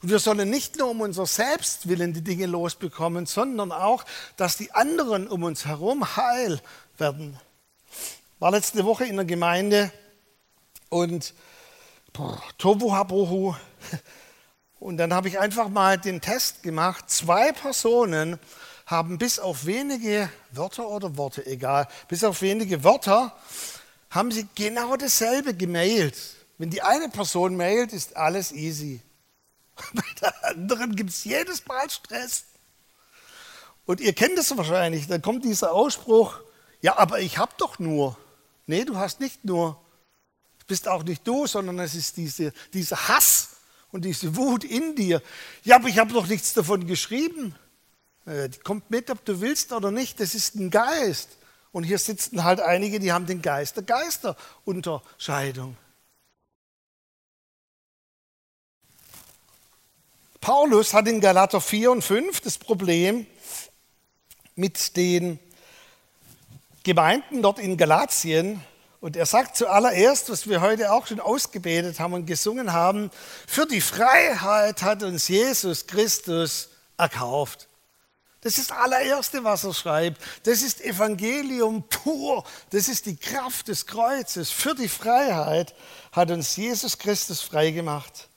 Und 0.03 0.11
wir 0.11 0.19
sollen 0.19 0.51
nicht 0.51 0.77
nur 0.77 0.91
um 0.91 1.01
unser 1.01 1.27
Selbstwillen 1.27 2.13
die 2.13 2.23
Dinge 2.23 2.47
losbekommen, 2.47 3.27
sondern 3.27 3.73
auch, 3.73 4.05
dass 4.37 4.57
die 4.57 4.73
anderen 4.73 5.29
um 5.29 5.45
uns 5.45 5.65
herum 5.65 6.17
heil 6.17 6.61
werden. 6.99 7.39
War 8.39 8.51
letzte 8.51 8.85
Woche 8.85 9.05
in 9.05 9.17
der 9.17 9.25
Gemeinde 9.25 9.93
und 10.89 11.35
Tobu 12.59 12.93
Habohu. 12.93 13.55
Und 14.81 14.97
dann 14.97 15.15
habe 15.15 15.29
ich 15.29 15.39
einfach 15.39 15.69
mal 15.69 15.97
den 15.97 16.21
Test 16.21 16.65
gemacht. 16.65 17.09
Zwei 17.09 17.53
Personen 17.53 18.41
haben 18.93 19.19
bis 19.19 19.41
auf 19.41 19.67
wenige 19.67 20.29
Wörter 20.53 20.89
oder 20.89 21.17
Worte, 21.17 21.45
egal, 21.47 21.89
bis 22.07 22.23
auf 22.23 22.43
wenige 22.43 22.85
Wörter, 22.85 23.37
haben 24.11 24.31
sie 24.31 24.47
genau 24.55 24.97
dasselbe 24.97 25.55
gemailt. 25.55 26.17
Wenn 26.59 26.71
die 26.71 26.83
eine 26.83 27.09
Person 27.09 27.57
mailt, 27.57 27.93
ist 27.93 28.17
alles 28.17 28.53
easy. 28.53 29.01
Bei 29.95 30.03
der 30.21 30.45
anderen 30.45 30.95
gibt 30.95 31.11
es 31.11 31.25
jedes 31.25 31.67
Mal 31.67 31.91
Stress. 31.91 32.45
Und 33.87 34.01
ihr 34.01 34.13
kennt 34.13 34.39
das 34.39 34.57
wahrscheinlich, 34.57 35.09
dann 35.09 35.23
kommt 35.23 35.45
dieser 35.45 35.73
Ausspruch, 35.73 36.39
ja, 36.83 36.99
aber 36.99 37.21
ich 37.21 37.39
habe 37.39 37.53
doch 37.59 37.79
nur. 37.79 38.17
Nee, 38.67 38.85
du 38.85 38.97
hast 38.97 39.21
nicht 39.21 39.45
nur. 39.45 39.81
Es 40.59 40.65
bist 40.67 40.87
auch 40.87 41.03
nicht 41.03 41.27
du, 41.27 41.47
sondern 41.47 41.79
es 41.79 41.95
ist 41.95 42.17
diese, 42.17 42.53
dieser 42.73 43.09
Hass 43.09 43.57
und 43.91 44.05
diese 44.05 44.37
Wut 44.37 44.65
in 44.65 44.95
dir. 44.95 45.23
Ja, 45.65 45.77
aber 45.77 45.89
ich 45.89 45.99
habe 45.99 46.13
doch 46.13 46.27
nichts 46.27 46.53
davon 46.55 46.87
geschrieben. 46.87 47.55
Äh, 48.27 48.49
kommt 48.63 48.91
mit, 48.91 49.11
ob 49.11 49.25
du 49.25 49.41
willst 49.41 49.73
oder 49.73 49.91
nicht. 49.91 50.21
Das 50.21 50.35
ist 50.35 50.55
ein 50.55 50.71
Geist. 50.71 51.31
Und 51.73 51.85
hier 51.85 51.99
sitzen 51.99 52.45
halt 52.45 52.61
einige, 52.61 53.01
die 53.01 53.13
haben 53.13 53.27
den 53.27 53.43
Geist 53.43 53.77
der 53.77 53.85
Geisterunterscheidung. 53.85 55.77
Paulus 60.41 60.93
hat 60.93 61.09
in 61.09 61.21
Galater 61.21 61.61
4 61.61 61.93
und 61.93 62.03
5 62.03 62.41
das 62.41 62.59
Problem 62.59 63.27
mit 64.55 64.97
den 64.97 65.39
Gemeinden 66.83 67.43
dort 67.43 67.59
in 67.59 67.77
Galatien. 67.77 68.61
Und 69.01 69.17
er 69.17 69.27
sagt 69.27 69.57
zuallererst, 69.57 70.31
was 70.31 70.49
wir 70.49 70.61
heute 70.61 70.93
auch 70.93 71.07
schon 71.07 71.21
ausgebetet 71.21 72.01
haben 72.01 72.13
und 72.13 72.27
gesungen 72.27 72.73
haben, 72.73 73.11
für 73.47 73.67
die 73.67 73.81
Freiheit 73.81 74.83
hat 74.83 75.03
uns 75.03 75.29
Jesus 75.29 75.87
Christus 75.87 76.71
erkauft. 76.97 77.69
Das 78.43 78.59
ist 78.59 78.71
das 78.71 78.77
allererste, 78.77 79.45
was 79.45 79.63
er 79.63 79.73
schreibt. 79.73 80.21
Das 80.43 80.63
ist 80.63 80.81
Evangelium 80.81 81.89
pur. 81.89 82.45
Das 82.71 82.89
ist 82.89 83.07
die 83.07 83.17
Kraft 83.17 83.69
des 83.69 83.87
Kreuzes. 83.87 84.51
Für 84.51 84.75
die 84.75 84.89
Freiheit 84.89 85.75
hat 86.11 86.31
uns 86.33 86.57
Jesus 86.57 86.99
Christus 86.99 87.41
freigemacht. 87.41 88.29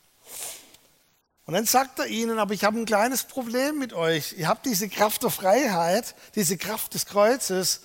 Und 1.46 1.56
dann 1.56 1.66
sagt 1.66 2.00
er 2.00 2.08
ihnen, 2.08 2.38
aber 2.38 2.54
ich 2.54 2.64
habe 2.64 2.80
ein 2.80 2.86
kleines 2.86 3.24
Problem 3.24 3.80
mit 3.80 3.94
euch. 3.94 4.34
Ihr 4.38 4.48
habt 4.48 4.68
diese 4.68 4.90
Kraft 4.90 5.24
der 5.24 5.32
Freiheit, 5.32 6.16
diese 6.36 6.58
Kraft 6.58 6.94
des 6.94 7.08
Kreuzes, 7.08 7.82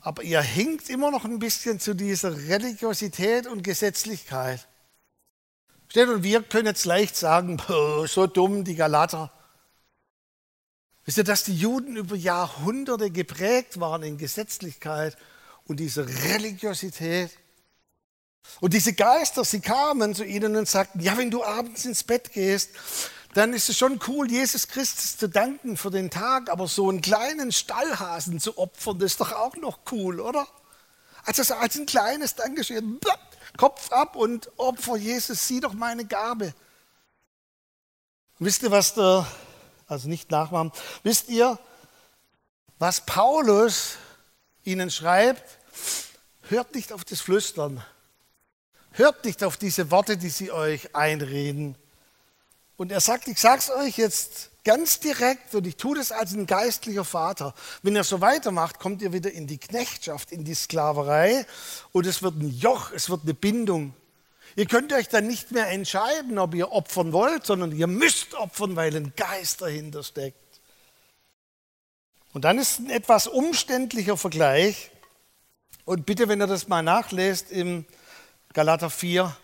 aber 0.00 0.24
ihr 0.24 0.40
hinkt 0.40 0.88
immer 0.88 1.12
noch 1.12 1.24
ein 1.24 1.38
bisschen 1.38 1.78
zu 1.78 1.94
dieser 1.94 2.36
Religiosität 2.48 3.46
und 3.46 3.62
Gesetzlichkeit. 3.62 4.66
Und 5.94 6.22
wir 6.24 6.42
können 6.42 6.66
jetzt 6.66 6.84
leicht 6.84 7.16
sagen, 7.16 7.60
so 8.06 8.26
dumm, 8.26 8.64
die 8.64 8.74
Galater. 8.74 9.32
Wisst 11.08 11.16
ihr, 11.16 11.24
dass 11.24 11.42
die 11.42 11.56
Juden 11.56 11.96
über 11.96 12.14
Jahrhunderte 12.14 13.10
geprägt 13.10 13.80
waren 13.80 14.02
in 14.02 14.18
Gesetzlichkeit 14.18 15.16
und 15.64 15.80
dieser 15.80 16.06
Religiosität? 16.06 17.30
Und 18.60 18.74
diese 18.74 18.92
Geister, 18.92 19.42
sie 19.42 19.60
kamen 19.60 20.14
zu 20.14 20.22
ihnen 20.22 20.54
und 20.54 20.68
sagten, 20.68 21.00
ja, 21.00 21.16
wenn 21.16 21.30
du 21.30 21.42
abends 21.42 21.86
ins 21.86 22.04
Bett 22.04 22.34
gehst, 22.34 22.72
dann 23.32 23.54
ist 23.54 23.70
es 23.70 23.78
schon 23.78 23.98
cool, 24.06 24.30
Jesus 24.30 24.68
Christus 24.68 25.16
zu 25.16 25.30
danken 25.30 25.78
für 25.78 25.90
den 25.90 26.10
Tag, 26.10 26.50
aber 26.50 26.68
so 26.68 26.90
einen 26.90 27.00
kleinen 27.00 27.52
Stallhasen 27.52 28.38
zu 28.38 28.58
opfern, 28.58 28.98
das 28.98 29.12
ist 29.12 29.20
doch 29.22 29.32
auch 29.32 29.56
noch 29.56 29.78
cool, 29.92 30.20
oder? 30.20 30.46
Also 31.24 31.54
als 31.54 31.74
ein 31.76 31.86
kleines 31.86 32.34
Dankeschön, 32.34 33.00
Kopf 33.56 33.90
ab 33.92 34.14
und 34.14 34.50
Opfer 34.58 34.98
Jesus, 34.98 35.48
sieh 35.48 35.60
doch 35.60 35.72
meine 35.72 36.04
Gabe. 36.04 36.52
wisst 38.38 38.62
ihr, 38.62 38.70
was 38.70 38.92
der 38.92 39.26
also 39.88 40.08
nicht 40.08 40.30
nachmachen. 40.30 40.70
Wisst 41.02 41.28
ihr, 41.28 41.58
was 42.78 43.04
Paulus 43.04 43.96
ihnen 44.62 44.90
schreibt? 44.90 45.58
Hört 46.42 46.74
nicht 46.74 46.92
auf 46.92 47.04
das 47.04 47.20
Flüstern. 47.20 47.82
Hört 48.92 49.24
nicht 49.24 49.42
auf 49.42 49.56
diese 49.56 49.90
Worte, 49.90 50.16
die 50.16 50.28
sie 50.28 50.52
euch 50.52 50.94
einreden. 50.94 51.76
Und 52.76 52.92
er 52.92 53.00
sagt, 53.00 53.26
ich 53.26 53.40
sage 53.40 53.58
es 53.58 53.70
euch 53.70 53.98
jetzt 53.98 54.50
ganz 54.64 55.00
direkt 55.00 55.54
und 55.54 55.66
ich 55.66 55.76
tue 55.76 55.96
das 55.96 56.12
als 56.12 56.32
ein 56.32 56.46
geistlicher 56.46 57.04
Vater. 57.04 57.54
Wenn 57.82 57.96
ihr 57.96 58.04
so 58.04 58.20
weitermacht, 58.20 58.78
kommt 58.78 59.02
ihr 59.02 59.12
wieder 59.12 59.32
in 59.32 59.46
die 59.46 59.58
Knechtschaft, 59.58 60.30
in 60.30 60.44
die 60.44 60.54
Sklaverei 60.54 61.46
und 61.92 62.06
es 62.06 62.22
wird 62.22 62.36
ein 62.36 62.50
Joch, 62.50 62.92
es 62.92 63.10
wird 63.10 63.22
eine 63.22 63.34
Bindung. 63.34 63.94
Ihr 64.58 64.66
könnt 64.66 64.92
euch 64.92 65.08
dann 65.08 65.28
nicht 65.28 65.52
mehr 65.52 65.68
entscheiden, 65.68 66.36
ob 66.36 66.52
ihr 66.52 66.72
opfern 66.72 67.12
wollt, 67.12 67.46
sondern 67.46 67.70
ihr 67.70 67.86
müsst 67.86 68.34
opfern, 68.34 68.74
weil 68.74 68.92
ein 68.96 69.12
Geist 69.14 69.62
dahinter 69.62 70.02
steckt. 70.02 70.60
Und 72.32 72.44
dann 72.44 72.58
ist 72.58 72.80
ein 72.80 72.90
etwas 72.90 73.28
umständlicher 73.28 74.16
Vergleich. 74.16 74.90
Und 75.84 76.06
bitte, 76.06 76.26
wenn 76.26 76.42
ihr 76.42 76.48
das 76.48 76.66
mal 76.66 76.82
nachlest 76.82 77.52
im 77.52 77.86
Galater 78.52 78.90
4, 78.90 79.36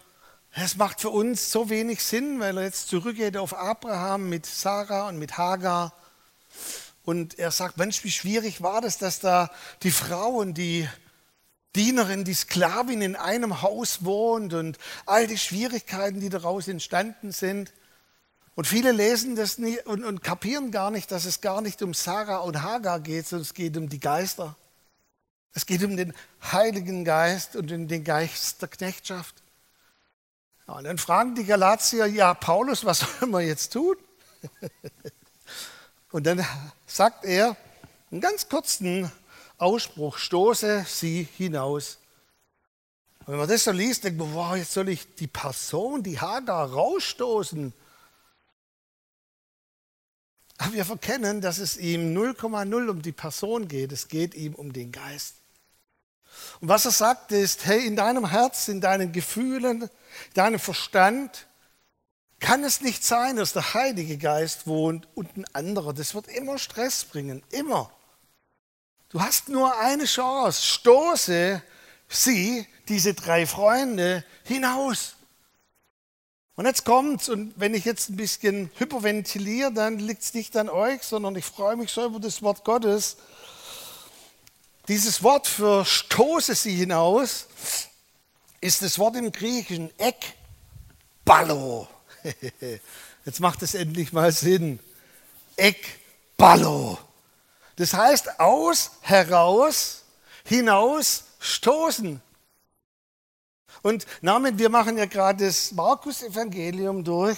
es 0.50 0.76
macht 0.78 1.00
für 1.00 1.10
uns 1.10 1.48
so 1.48 1.70
wenig 1.70 2.02
Sinn, 2.02 2.40
weil 2.40 2.58
er 2.58 2.64
jetzt 2.64 2.88
zurückgeht 2.88 3.36
auf 3.36 3.54
Abraham 3.54 4.28
mit 4.28 4.46
Sarah 4.46 5.06
und 5.06 5.20
mit 5.20 5.38
Hagar. 5.38 5.92
Und 7.04 7.38
er 7.38 7.52
sagt, 7.52 7.76
Mensch, 7.76 8.02
wie 8.02 8.10
schwierig 8.10 8.62
war 8.62 8.80
das, 8.80 8.98
dass 8.98 9.20
da 9.20 9.52
die 9.84 9.92
Frauen, 9.92 10.54
die 10.54 10.88
Dienerin, 11.74 12.24
die 12.24 12.34
Sklavin 12.34 13.02
in 13.02 13.16
einem 13.16 13.62
Haus 13.62 14.04
wohnt 14.04 14.54
und 14.54 14.78
all 15.06 15.26
die 15.26 15.38
Schwierigkeiten, 15.38 16.20
die 16.20 16.28
daraus 16.28 16.68
entstanden 16.68 17.32
sind. 17.32 17.72
Und 18.54 18.66
viele 18.66 18.92
lesen 18.92 19.34
das 19.34 19.58
nie 19.58 19.80
und, 19.80 20.04
und 20.04 20.22
kapieren 20.22 20.70
gar 20.70 20.90
nicht, 20.90 21.10
dass 21.10 21.24
es 21.24 21.40
gar 21.40 21.60
nicht 21.60 21.82
um 21.82 21.92
Sarah 21.92 22.38
und 22.38 22.62
Hagar 22.62 23.00
geht, 23.00 23.26
sondern 23.26 23.42
es 23.42 23.54
geht 23.54 23.76
um 23.76 23.88
die 23.88 23.98
Geister. 23.98 24.56
Es 25.52 25.66
geht 25.66 25.82
um 25.82 25.96
den 25.96 26.14
Heiligen 26.52 27.04
Geist 27.04 27.56
und 27.56 27.70
um 27.72 27.88
den 27.88 28.04
Geist 28.04 28.62
der 28.62 28.68
Knechtschaft. 28.68 29.34
Ja, 30.66 30.74
und 30.74 30.84
dann 30.84 30.98
fragen 30.98 31.34
die 31.34 31.44
Galatier, 31.44 32.06
ja, 32.06 32.34
Paulus, 32.34 32.84
was 32.84 32.98
sollen 33.20 33.32
wir 33.32 33.40
jetzt 33.40 33.72
tun? 33.72 33.96
und 36.12 36.24
dann 36.24 36.44
sagt 36.86 37.24
er 37.24 37.56
einen 38.10 38.20
ganz 38.20 38.48
kurzen 38.48 39.10
Ausspruch, 39.58 40.18
stoße 40.18 40.84
sie 40.88 41.28
hinaus. 41.36 41.98
Und 43.20 43.32
wenn 43.32 43.38
man 43.38 43.48
das 43.48 43.64
so 43.64 43.70
liest, 43.70 44.04
denkt 44.04 44.18
man, 44.18 44.34
wow, 44.34 44.56
jetzt 44.56 44.72
soll 44.72 44.88
ich 44.88 45.14
die 45.14 45.26
Person, 45.26 46.02
die 46.02 46.20
Hagar, 46.20 46.70
rausstoßen. 46.70 47.72
Aber 50.58 50.72
wir 50.72 50.84
verkennen, 50.84 51.40
dass 51.40 51.58
es 51.58 51.76
ihm 51.76 52.16
0,0 52.16 52.88
um 52.88 53.02
die 53.02 53.12
Person 53.12 53.66
geht, 53.66 53.92
es 53.92 54.08
geht 54.08 54.34
ihm 54.34 54.54
um 54.54 54.72
den 54.72 54.92
Geist. 54.92 55.36
Und 56.60 56.68
was 56.68 56.84
er 56.84 56.90
sagt 56.90 57.32
ist, 57.32 57.64
hey, 57.64 57.86
in 57.86 57.96
deinem 57.96 58.28
Herz, 58.30 58.68
in 58.68 58.80
deinen 58.80 59.12
Gefühlen, 59.12 59.82
in 59.82 59.90
deinem 60.34 60.58
Verstand 60.58 61.46
kann 62.40 62.62
es 62.64 62.80
nicht 62.80 63.04
sein, 63.04 63.36
dass 63.36 63.52
der 63.52 63.74
Heilige 63.74 64.18
Geist 64.18 64.66
wohnt 64.66 65.08
und 65.14 65.36
ein 65.36 65.46
anderer. 65.54 65.94
Das 65.94 66.14
wird 66.14 66.28
immer 66.28 66.58
Stress 66.58 67.04
bringen, 67.04 67.42
immer. 67.50 67.90
Du 69.14 69.20
hast 69.20 69.48
nur 69.48 69.78
eine 69.78 70.06
Chance. 70.06 70.60
Stoße 70.60 71.62
sie, 72.08 72.66
diese 72.88 73.14
drei 73.14 73.46
Freunde, 73.46 74.24
hinaus. 74.42 75.14
Und 76.56 76.66
jetzt 76.66 76.84
kommt's, 76.84 77.28
und 77.28 77.54
wenn 77.54 77.74
ich 77.74 77.84
jetzt 77.84 78.10
ein 78.10 78.16
bisschen 78.16 78.72
hyperventiliere, 78.76 79.72
dann 79.72 80.00
liegt 80.00 80.24
es 80.24 80.34
nicht 80.34 80.56
an 80.56 80.68
euch, 80.68 81.04
sondern 81.04 81.36
ich 81.36 81.44
freue 81.44 81.76
mich 81.76 81.92
so 81.92 82.06
über 82.06 82.18
das 82.18 82.42
Wort 82.42 82.64
Gottes. 82.64 83.16
Dieses 84.88 85.22
Wort 85.22 85.46
für 85.46 85.84
stoße 85.84 86.56
sie 86.56 86.74
hinaus 86.74 87.46
ist 88.60 88.82
das 88.82 88.98
Wort 88.98 89.14
im 89.14 89.30
Griechischen 89.30 89.90
ekballo. 89.96 91.86
Jetzt 93.24 93.38
macht 93.38 93.62
es 93.62 93.76
endlich 93.76 94.12
mal 94.12 94.32
Sinn. 94.32 94.80
Ekballo. 95.56 96.98
Das 97.76 97.92
heißt, 97.92 98.40
aus, 98.40 98.92
heraus, 99.00 100.04
hinaus, 100.44 101.24
stoßen. 101.40 102.20
Und 103.82 104.06
Namen, 104.22 104.58
wir 104.58 104.70
machen 104.70 104.96
ja 104.96 105.06
gerade 105.06 105.44
das 105.44 105.72
Markus-Evangelium 105.72 107.04
durch. 107.04 107.36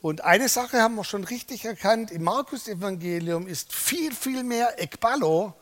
Und 0.00 0.22
eine 0.22 0.48
Sache 0.48 0.82
haben 0.82 0.96
wir 0.96 1.04
schon 1.04 1.24
richtig 1.24 1.64
erkannt. 1.64 2.10
Im 2.10 2.24
Markus-Evangelium 2.24 3.46
ist 3.46 3.72
viel, 3.72 4.12
viel 4.14 4.42
mehr 4.42 4.82
Ekballo, 4.82 5.54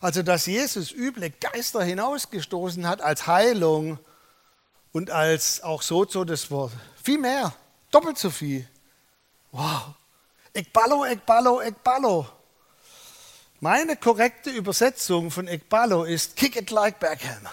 also 0.00 0.22
dass 0.22 0.46
Jesus 0.46 0.90
üble 0.92 1.30
Geister 1.30 1.82
hinausgestoßen 1.82 2.88
hat 2.88 3.00
als 3.00 3.26
Heilung 3.26 3.98
und 4.92 5.10
als 5.10 5.62
auch 5.62 5.82
so 5.82 6.04
das 6.04 6.50
Wort. 6.50 6.72
Viel 7.02 7.18
mehr, 7.18 7.54
doppelt 7.90 8.18
so 8.18 8.30
viel. 8.30 8.68
Wow. 9.52 9.94
Ekballo, 10.52 11.04
Ekballo, 11.04 11.60
Ekballo. 11.60 12.26
Meine 13.60 13.96
korrekte 13.96 14.50
Übersetzung 14.50 15.30
von 15.30 15.48
Ekballo 15.48 16.04
ist 16.04 16.36
Kick 16.36 16.56
it 16.56 16.70
like 16.70 16.98
Beckham. 16.98 17.48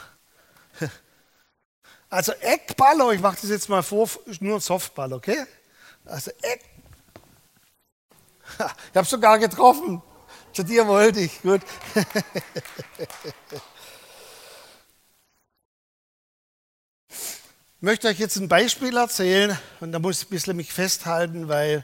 Also 2.09 2.33
Ekballo, 2.41 3.13
ich 3.13 3.21
mache 3.21 3.37
das 3.39 3.49
jetzt 3.49 3.69
mal 3.69 3.81
vor, 3.81 4.09
nur 4.41 4.59
Softball, 4.59 5.13
okay? 5.13 5.45
Also 6.03 6.29
Ek. 6.41 6.59
Ich 8.59 8.97
habe 8.97 9.07
sogar 9.07 9.39
getroffen. 9.39 10.01
Zu 10.51 10.63
dir 10.63 10.87
wollte 10.87 11.21
ich. 11.21 11.41
Gut. 11.41 11.61
Ich 17.81 17.83
möchte 17.83 18.09
euch 18.09 18.19
jetzt 18.19 18.35
ein 18.35 18.47
Beispiel 18.47 18.95
erzählen 18.95 19.57
und 19.79 19.91
da 19.91 19.97
muss 19.97 20.21
ich 20.21 20.27
ein 20.27 20.29
bisschen 20.29 20.55
mich 20.55 20.71
festhalten, 20.71 21.47
weil 21.47 21.83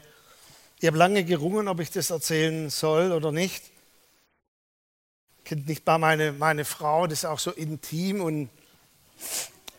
ich 0.78 0.86
habe 0.86 0.96
lange 0.96 1.24
gerungen, 1.24 1.66
ob 1.66 1.80
ich 1.80 1.90
das 1.90 2.10
erzählen 2.10 2.70
soll 2.70 3.10
oder 3.10 3.32
nicht 3.32 3.64
kennt 5.48 5.66
nicht 5.66 5.86
mal 5.86 5.96
meine, 5.96 6.32
meine 6.32 6.66
Frau, 6.66 7.06
das 7.06 7.20
ist 7.20 7.24
auch 7.24 7.38
so 7.38 7.50
intim 7.50 8.20
und 8.20 8.50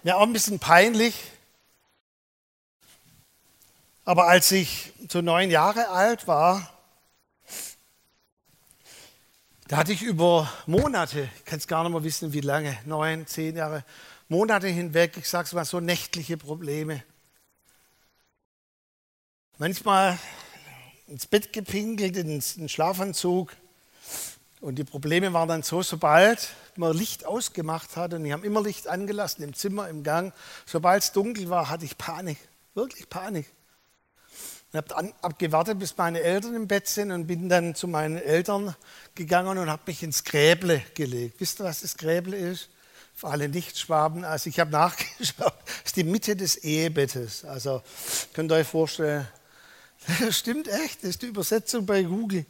ja 0.04 0.16
auch 0.16 0.24
ein 0.24 0.34
bisschen 0.34 0.58
peinlich. 0.58 1.14
Aber 4.04 4.28
als 4.28 4.52
ich 4.52 4.92
so 5.10 5.22
neun 5.22 5.52
Jahre 5.52 5.90
alt 5.90 6.28
war, 6.28 6.74
da 9.68 9.78
hatte 9.78 9.94
ich 9.94 10.02
über 10.02 10.52
Monate, 10.66 11.30
ich 11.38 11.46
kann 11.46 11.60
es 11.60 11.68
gar 11.68 11.84
nicht 11.84 11.92
mehr 11.92 12.04
wissen, 12.04 12.34
wie 12.34 12.42
lange, 12.42 12.76
neun, 12.86 13.28
zehn 13.28 13.56
Jahre, 13.56 13.86
Monate 14.28 14.68
hinweg, 14.68 15.18
ich 15.18 15.30
sage 15.30 15.46
es 15.46 15.54
mal 15.54 15.66
so, 15.66 15.80
nächtliche 15.80 16.38
Probleme. 16.38 17.04
Manchmal 19.60 20.18
ins 21.06 21.28
Bett 21.28 21.54
gepinkelt, 21.54 22.18
in 22.18 22.42
den 22.42 22.70
Schlafanzug. 22.70 23.56
Und 24.62 24.76
die 24.76 24.84
Probleme 24.84 25.32
waren 25.32 25.48
dann 25.48 25.64
so, 25.64 25.82
sobald 25.82 26.50
man 26.76 26.96
Licht 26.96 27.26
ausgemacht 27.26 27.96
hat, 27.96 28.14
und 28.14 28.26
ich 28.26 28.34
habe 28.34 28.46
immer 28.46 28.62
Licht 28.62 28.88
angelassen 28.88 29.44
im 29.44 29.54
Zimmer, 29.54 29.88
im 29.88 30.04
Gang, 30.04 30.34
sobald 30.66 31.04
es 31.04 31.12
dunkel 31.14 31.50
war, 31.50 31.70
hatte 31.70 31.86
ich 31.86 31.98
Panik, 31.98 32.38
wirklich 32.74 33.10
Panik. 33.10 33.50
Ich 34.72 34.78
habe 34.78 35.14
abgewartet, 35.22 35.80
bis 35.80 35.98
meine 35.98 36.22
Eltern 36.22 36.54
im 36.56 36.68
Bett 36.68 36.88
sind 36.88 37.12
und 37.12 37.26
bin 37.26 37.50
dann 37.50 37.74
zu 37.74 37.88
meinen 37.88 38.18
Eltern 38.18 38.76
gegangen 39.16 39.58
und 39.58 39.70
habe 39.70 39.82
mich 39.88 40.04
ins 40.04 40.24
Gräble 40.24 40.84
gelegt. 40.94 41.40
Wisst 41.40 41.60
ihr, 41.60 41.64
was 41.64 41.82
das 41.82 41.98
Gräble 41.98 42.38
ist? 42.38 42.70
Für 43.16 43.30
alle 43.30 43.50
Nichtschwaben. 43.50 44.24
Also 44.24 44.50
ich 44.50 44.60
habe 44.60 44.70
nachgeschaut, 44.72 45.56
das 45.66 45.86
ist 45.86 45.96
die 45.96 46.04
Mitte 46.04 46.36
des 46.36 46.58
Ehebettes. 46.58 47.46
Also 47.46 47.82
könnt 48.34 48.52
ihr 48.52 48.58
euch 48.58 48.68
vorstellen, 48.68 49.28
das 50.20 50.38
stimmt 50.38 50.68
echt, 50.68 51.02
das 51.02 51.12
ist 51.12 51.22
die 51.24 51.28
Übersetzung 51.28 51.86
bei 51.88 52.04
Google. 52.04 52.46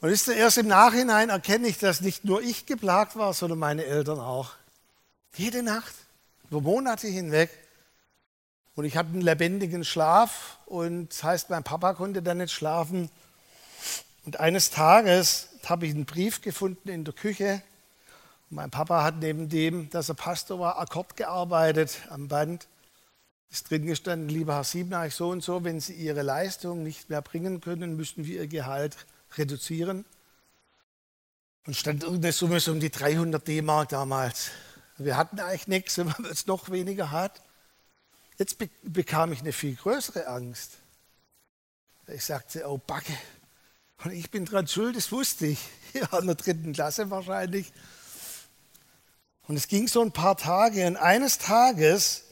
Und 0.00 0.08
ist 0.08 0.28
erst 0.28 0.56
im 0.56 0.66
Nachhinein 0.66 1.28
erkenne 1.28 1.68
ich, 1.68 1.78
dass 1.78 2.00
nicht 2.00 2.24
nur 2.24 2.40
ich 2.40 2.64
geplagt 2.64 3.16
war, 3.16 3.34
sondern 3.34 3.58
meine 3.58 3.84
Eltern 3.84 4.18
auch. 4.18 4.52
Jede 5.36 5.62
Nacht, 5.62 5.94
über 6.50 6.62
Monate 6.62 7.06
hinweg. 7.06 7.50
Und 8.74 8.86
ich 8.86 8.96
hatte 8.96 9.10
einen 9.10 9.20
lebendigen 9.20 9.84
Schlaf 9.84 10.56
und 10.64 11.10
das 11.10 11.22
heißt, 11.22 11.50
mein 11.50 11.64
Papa 11.64 11.92
konnte 11.92 12.22
dann 12.22 12.38
nicht 12.38 12.52
schlafen. 12.52 13.10
Und 14.24 14.40
eines 14.40 14.70
Tages 14.70 15.48
habe 15.66 15.86
ich 15.86 15.94
einen 15.94 16.06
Brief 16.06 16.40
gefunden 16.40 16.88
in 16.88 17.04
der 17.04 17.12
Küche. 17.12 17.60
Mein 18.48 18.70
Papa 18.70 19.04
hat 19.04 19.16
neben 19.18 19.50
dem, 19.50 19.90
dass 19.90 20.08
er 20.08 20.14
Pastor 20.14 20.58
war, 20.58 20.78
Akkord 20.78 21.16
gearbeitet 21.16 21.98
am 22.08 22.28
Band. 22.28 22.66
Ist 23.50 23.68
drin 23.68 23.84
gestanden, 23.84 24.28
lieber 24.30 24.54
Herr 24.54 24.64
Siebenach, 24.64 25.10
so 25.10 25.28
und 25.28 25.42
so, 25.42 25.62
wenn 25.62 25.80
Sie 25.80 25.92
Ihre 25.92 26.22
Leistung 26.22 26.82
nicht 26.84 27.10
mehr 27.10 27.20
bringen 27.20 27.60
können, 27.60 27.96
müssen 27.96 28.24
wir 28.24 28.40
Ihr 28.40 28.46
Gehalt 28.46 28.96
reduzieren. 29.36 30.04
Und 31.66 31.76
stand 31.76 32.02
irgendeine 32.02 32.32
Summe 32.32 32.60
so 32.60 32.72
um 32.72 32.80
die 32.80 32.90
300 32.90 33.46
D-Mark 33.46 33.90
damals. 33.90 34.50
Wir 34.98 35.16
hatten 35.16 35.38
eigentlich 35.40 35.68
nichts, 35.68 35.96
wenn 35.98 36.06
man 36.06 36.24
es 36.26 36.46
noch 36.46 36.70
weniger 36.70 37.10
hat. 37.10 37.42
Jetzt 38.38 38.58
be 38.58 38.70
bekam 38.82 39.32
ich 39.32 39.40
eine 39.40 39.52
viel 39.52 39.74
größere 39.76 40.26
Angst. 40.26 40.78
Ich 42.06 42.24
sagte, 42.24 42.66
oh 42.66 42.78
Backe, 42.78 43.12
und 44.04 44.12
ich 44.12 44.30
bin 44.30 44.46
dran 44.46 44.66
schuld, 44.66 44.96
das 44.96 45.12
wusste 45.12 45.46
ich. 45.46 45.58
Hier 45.92 46.08
in 46.18 46.26
der 46.26 46.34
dritten 46.34 46.72
Klasse 46.72 47.10
wahrscheinlich. 47.10 47.72
Und 49.46 49.56
es 49.56 49.68
ging 49.68 49.88
so 49.88 50.00
ein 50.00 50.12
paar 50.12 50.36
Tage. 50.36 50.86
Und 50.86 50.96
eines 50.96 51.38
Tages 51.38 52.24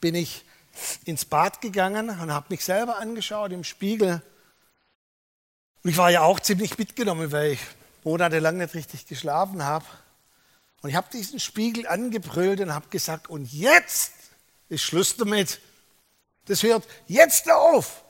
bin 0.00 0.14
ich 0.14 0.44
ins 1.04 1.24
Bad 1.24 1.60
gegangen 1.60 2.10
und 2.10 2.32
habe 2.32 2.46
mich 2.48 2.64
selber 2.64 2.98
angeschaut 2.98 3.52
im 3.52 3.62
Spiegel. 3.62 4.22
Und 5.84 5.90
ich 5.90 5.98
war 5.98 6.10
ja 6.10 6.22
auch 6.22 6.40
ziemlich 6.40 6.78
mitgenommen, 6.78 7.30
weil 7.30 7.52
ich 7.52 7.60
monatelang 8.04 8.56
nicht 8.56 8.74
richtig 8.74 9.06
geschlafen 9.06 9.64
habe. 9.64 9.84
Und 10.80 10.88
ich 10.88 10.96
habe 10.96 11.08
diesen 11.12 11.38
Spiegel 11.38 11.86
angebrüllt 11.86 12.60
und 12.60 12.74
habe 12.74 12.88
gesagt, 12.88 13.28
und 13.28 13.52
jetzt 13.52 14.12
ist 14.70 14.82
Schluss 14.82 15.16
damit. 15.16 15.60
Das 16.46 16.62
hört 16.62 16.86
jetzt 17.06 17.50
auf. 17.50 18.02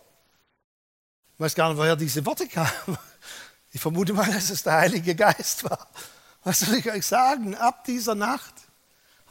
Ich 1.34 1.40
weiß 1.40 1.56
gar 1.56 1.68
nicht, 1.68 1.78
woher 1.78 1.96
diese 1.96 2.24
Worte 2.24 2.46
kamen. 2.46 2.70
Ich 3.72 3.80
vermute 3.80 4.12
mal, 4.12 4.32
dass 4.32 4.50
es 4.50 4.62
der 4.62 4.74
Heilige 4.74 5.16
Geist 5.16 5.64
war. 5.64 5.88
Was 6.44 6.60
soll 6.60 6.76
ich 6.76 6.88
euch 6.88 7.04
sagen? 7.04 7.56
Ab 7.56 7.82
dieser 7.84 8.14
Nacht 8.14 8.54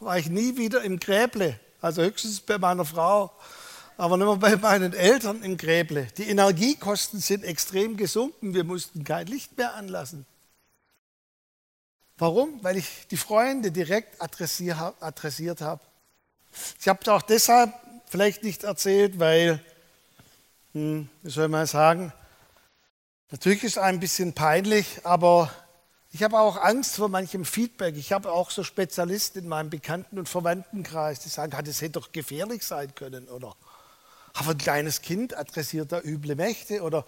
war 0.00 0.18
ich 0.18 0.28
nie 0.28 0.58
wieder 0.58 0.82
im 0.82 1.00
Gräble. 1.00 1.58
Also 1.80 2.02
höchstens 2.02 2.40
bei 2.40 2.58
meiner 2.58 2.84
Frau, 2.84 3.34
aber 3.96 4.16
mehr 4.16 4.36
bei 4.36 4.56
meinen 4.56 4.92
Eltern 4.92 5.42
im 5.42 5.56
Gräble. 5.56 6.08
Die 6.16 6.28
Energiekosten 6.28 7.20
sind 7.20 7.44
extrem 7.44 7.96
gesunken. 7.96 8.54
Wir 8.54 8.64
mussten 8.64 9.04
kein 9.04 9.26
Licht 9.26 9.56
mehr 9.56 9.74
anlassen. 9.74 10.26
Warum? 12.16 12.62
Weil 12.62 12.76
ich 12.76 13.06
die 13.10 13.16
Freunde 13.16 13.72
direkt 13.72 14.20
adressiert 14.22 15.60
habe. 15.60 15.80
Ich 16.80 16.88
habe 16.88 17.00
es 17.02 17.08
auch 17.08 17.22
deshalb 17.22 17.72
vielleicht 18.06 18.44
nicht 18.44 18.62
erzählt, 18.62 19.18
weil, 19.18 19.60
hm, 20.72 21.08
wie 21.22 21.30
soll 21.30 21.48
man 21.48 21.66
sagen, 21.66 22.12
natürlich 23.30 23.64
ist 23.64 23.72
es 23.72 23.78
ein 23.78 23.98
bisschen 23.98 24.32
peinlich, 24.32 25.00
aber 25.04 25.50
ich 26.12 26.22
habe 26.22 26.38
auch 26.38 26.56
Angst 26.56 26.94
vor 26.94 27.08
manchem 27.08 27.44
Feedback. 27.44 27.96
Ich 27.96 28.12
habe 28.12 28.30
auch 28.30 28.52
so 28.52 28.62
Spezialisten 28.62 29.40
in 29.40 29.48
meinem 29.48 29.70
Bekannten- 29.70 30.16
und 30.16 30.28
Verwandtenkreis, 30.28 31.18
die 31.18 31.28
sagen, 31.28 31.52
das 31.64 31.80
hätte 31.80 31.98
doch 31.98 32.12
gefährlich 32.12 32.64
sein 32.64 32.94
können, 32.94 33.26
oder? 33.26 33.56
Aber 34.34 34.50
ein 34.50 34.58
kleines 34.58 35.00
Kind 35.00 35.34
adressiert 35.36 35.92
da 35.92 36.00
üble 36.00 36.34
Mächte 36.34 36.82
oder 36.82 37.06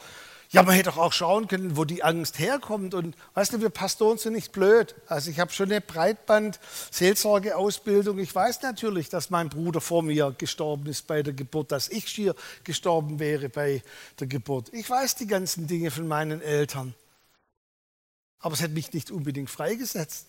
ja, 0.51 0.63
man 0.63 0.77
hätte 0.77 0.91
doch 0.91 0.99
auch 0.99 1.13
schauen 1.13 1.49
können, 1.49 1.77
wo 1.77 1.85
die 1.85 2.05
Angst 2.05 2.39
herkommt. 2.39 2.95
Und 2.95 3.17
weißt 3.35 3.55
du, 3.55 3.61
wir 3.61 3.71
Pastoren 3.71 4.17
sind 4.17 4.35
nicht 4.35 4.53
blöd. 4.53 4.95
Also 5.09 5.29
ich 5.31 5.41
habe 5.41 5.51
schon 5.53 5.73
eine 5.73 5.81
Breitband-Seelsorge-Ausbildung. 5.81 8.19
Ich 8.19 8.33
weiß 8.33 8.63
natürlich, 8.63 9.09
dass 9.09 9.31
mein 9.31 9.49
Bruder 9.49 9.81
vor 9.81 10.05
mir 10.05 10.33
gestorben 10.39 10.87
ist 10.87 11.09
bei 11.09 11.25
der 11.25 11.33
Geburt, 11.33 11.73
dass 11.73 11.89
ich 11.89 12.09
schier 12.09 12.37
gestorben 12.63 13.19
wäre 13.19 13.49
bei 13.49 13.83
der 14.21 14.29
Geburt. 14.29 14.73
Ich 14.73 14.89
weiß 14.89 15.17
die 15.17 15.27
ganzen 15.27 15.67
Dinge 15.67 15.91
von 15.91 16.07
meinen 16.07 16.41
Eltern. 16.41 16.95
Aber 18.39 18.55
es 18.55 18.63
hat 18.63 18.71
mich 18.71 18.93
nicht 18.93 19.11
unbedingt 19.11 19.51
freigesetzt. 19.51 20.29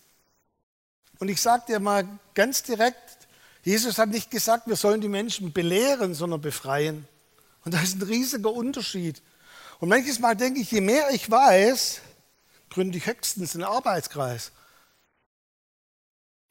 Und 1.20 1.28
ich 1.28 1.40
sage 1.40 1.62
dir 1.68 1.78
mal 1.78 2.08
ganz 2.34 2.64
direkt, 2.64 3.17
Jesus 3.68 3.98
hat 3.98 4.08
nicht 4.08 4.30
gesagt, 4.30 4.66
wir 4.66 4.76
sollen 4.76 5.02
die 5.02 5.10
Menschen 5.10 5.52
belehren, 5.52 6.14
sondern 6.14 6.40
befreien. 6.40 7.06
Und 7.66 7.74
da 7.74 7.82
ist 7.82 7.96
ein 7.96 8.02
riesiger 8.02 8.50
Unterschied. 8.50 9.20
Und 9.78 9.90
manches 9.90 10.20
Mal 10.20 10.34
denke 10.34 10.60
ich, 10.60 10.70
je 10.70 10.80
mehr 10.80 11.10
ich 11.10 11.30
weiß, 11.30 12.00
gründe 12.70 12.96
ich 12.96 13.06
höchstens 13.06 13.54
einen 13.54 13.64
Arbeitskreis. 13.64 14.52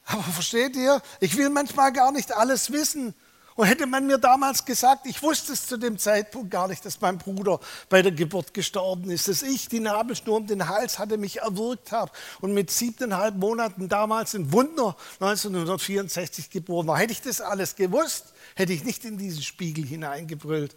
Aber 0.05 0.21
versteht 0.21 0.75
ihr, 0.75 1.01
ich 1.19 1.35
will 1.37 1.49
manchmal 1.49 1.91
gar 1.91 2.11
nicht 2.11 2.31
alles 2.33 2.71
wissen. 2.71 3.15
Und 3.57 3.65
hätte 3.65 3.87
man 3.87 4.05
mir 4.05 4.19
damals 4.19 4.63
gesagt, 4.65 5.07
ich 5.07 5.23
wusste 5.23 5.53
es 5.53 5.65
zu 5.65 5.77
dem 5.77 5.97
Zeitpunkt 5.97 6.51
gar 6.51 6.67
nicht, 6.67 6.85
dass 6.85 7.01
mein 7.01 7.17
Bruder 7.17 7.59
bei 7.89 8.03
der 8.03 8.11
Geburt 8.11 8.53
gestorben 8.53 9.09
ist, 9.09 9.27
dass 9.27 9.41
ich 9.41 9.67
die 9.67 9.79
Nabelschnur 9.79 10.37
um 10.37 10.45
den 10.45 10.69
Hals 10.69 10.99
hatte, 10.99 11.17
mich 11.17 11.39
erwürgt 11.39 11.91
habe 11.91 12.11
und 12.39 12.53
mit 12.53 12.69
siebeneinhalb 12.69 13.35
Monaten 13.35 13.89
damals 13.89 14.35
in 14.35 14.53
Wunder 14.53 14.95
1964 15.19 16.51
geboren 16.51 16.85
war. 16.85 16.99
Hätte 16.99 17.13
ich 17.13 17.21
das 17.23 17.41
alles 17.41 17.75
gewusst, 17.75 18.25
hätte 18.53 18.73
ich 18.73 18.83
nicht 18.83 19.03
in 19.05 19.17
diesen 19.17 19.41
Spiegel 19.41 19.83
hineingebrüllt. 19.85 20.75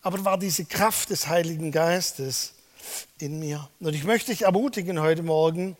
Aber 0.00 0.24
war 0.24 0.38
diese 0.38 0.66
Kraft 0.66 1.10
des 1.10 1.26
Heiligen 1.26 1.72
Geistes 1.72 2.54
in 3.18 3.40
mir. 3.40 3.68
Und 3.80 3.94
ich 3.94 4.04
möchte 4.04 4.30
dich 4.30 4.42
ermutigen 4.42 5.00
heute 5.00 5.24
Morgen, 5.24 5.76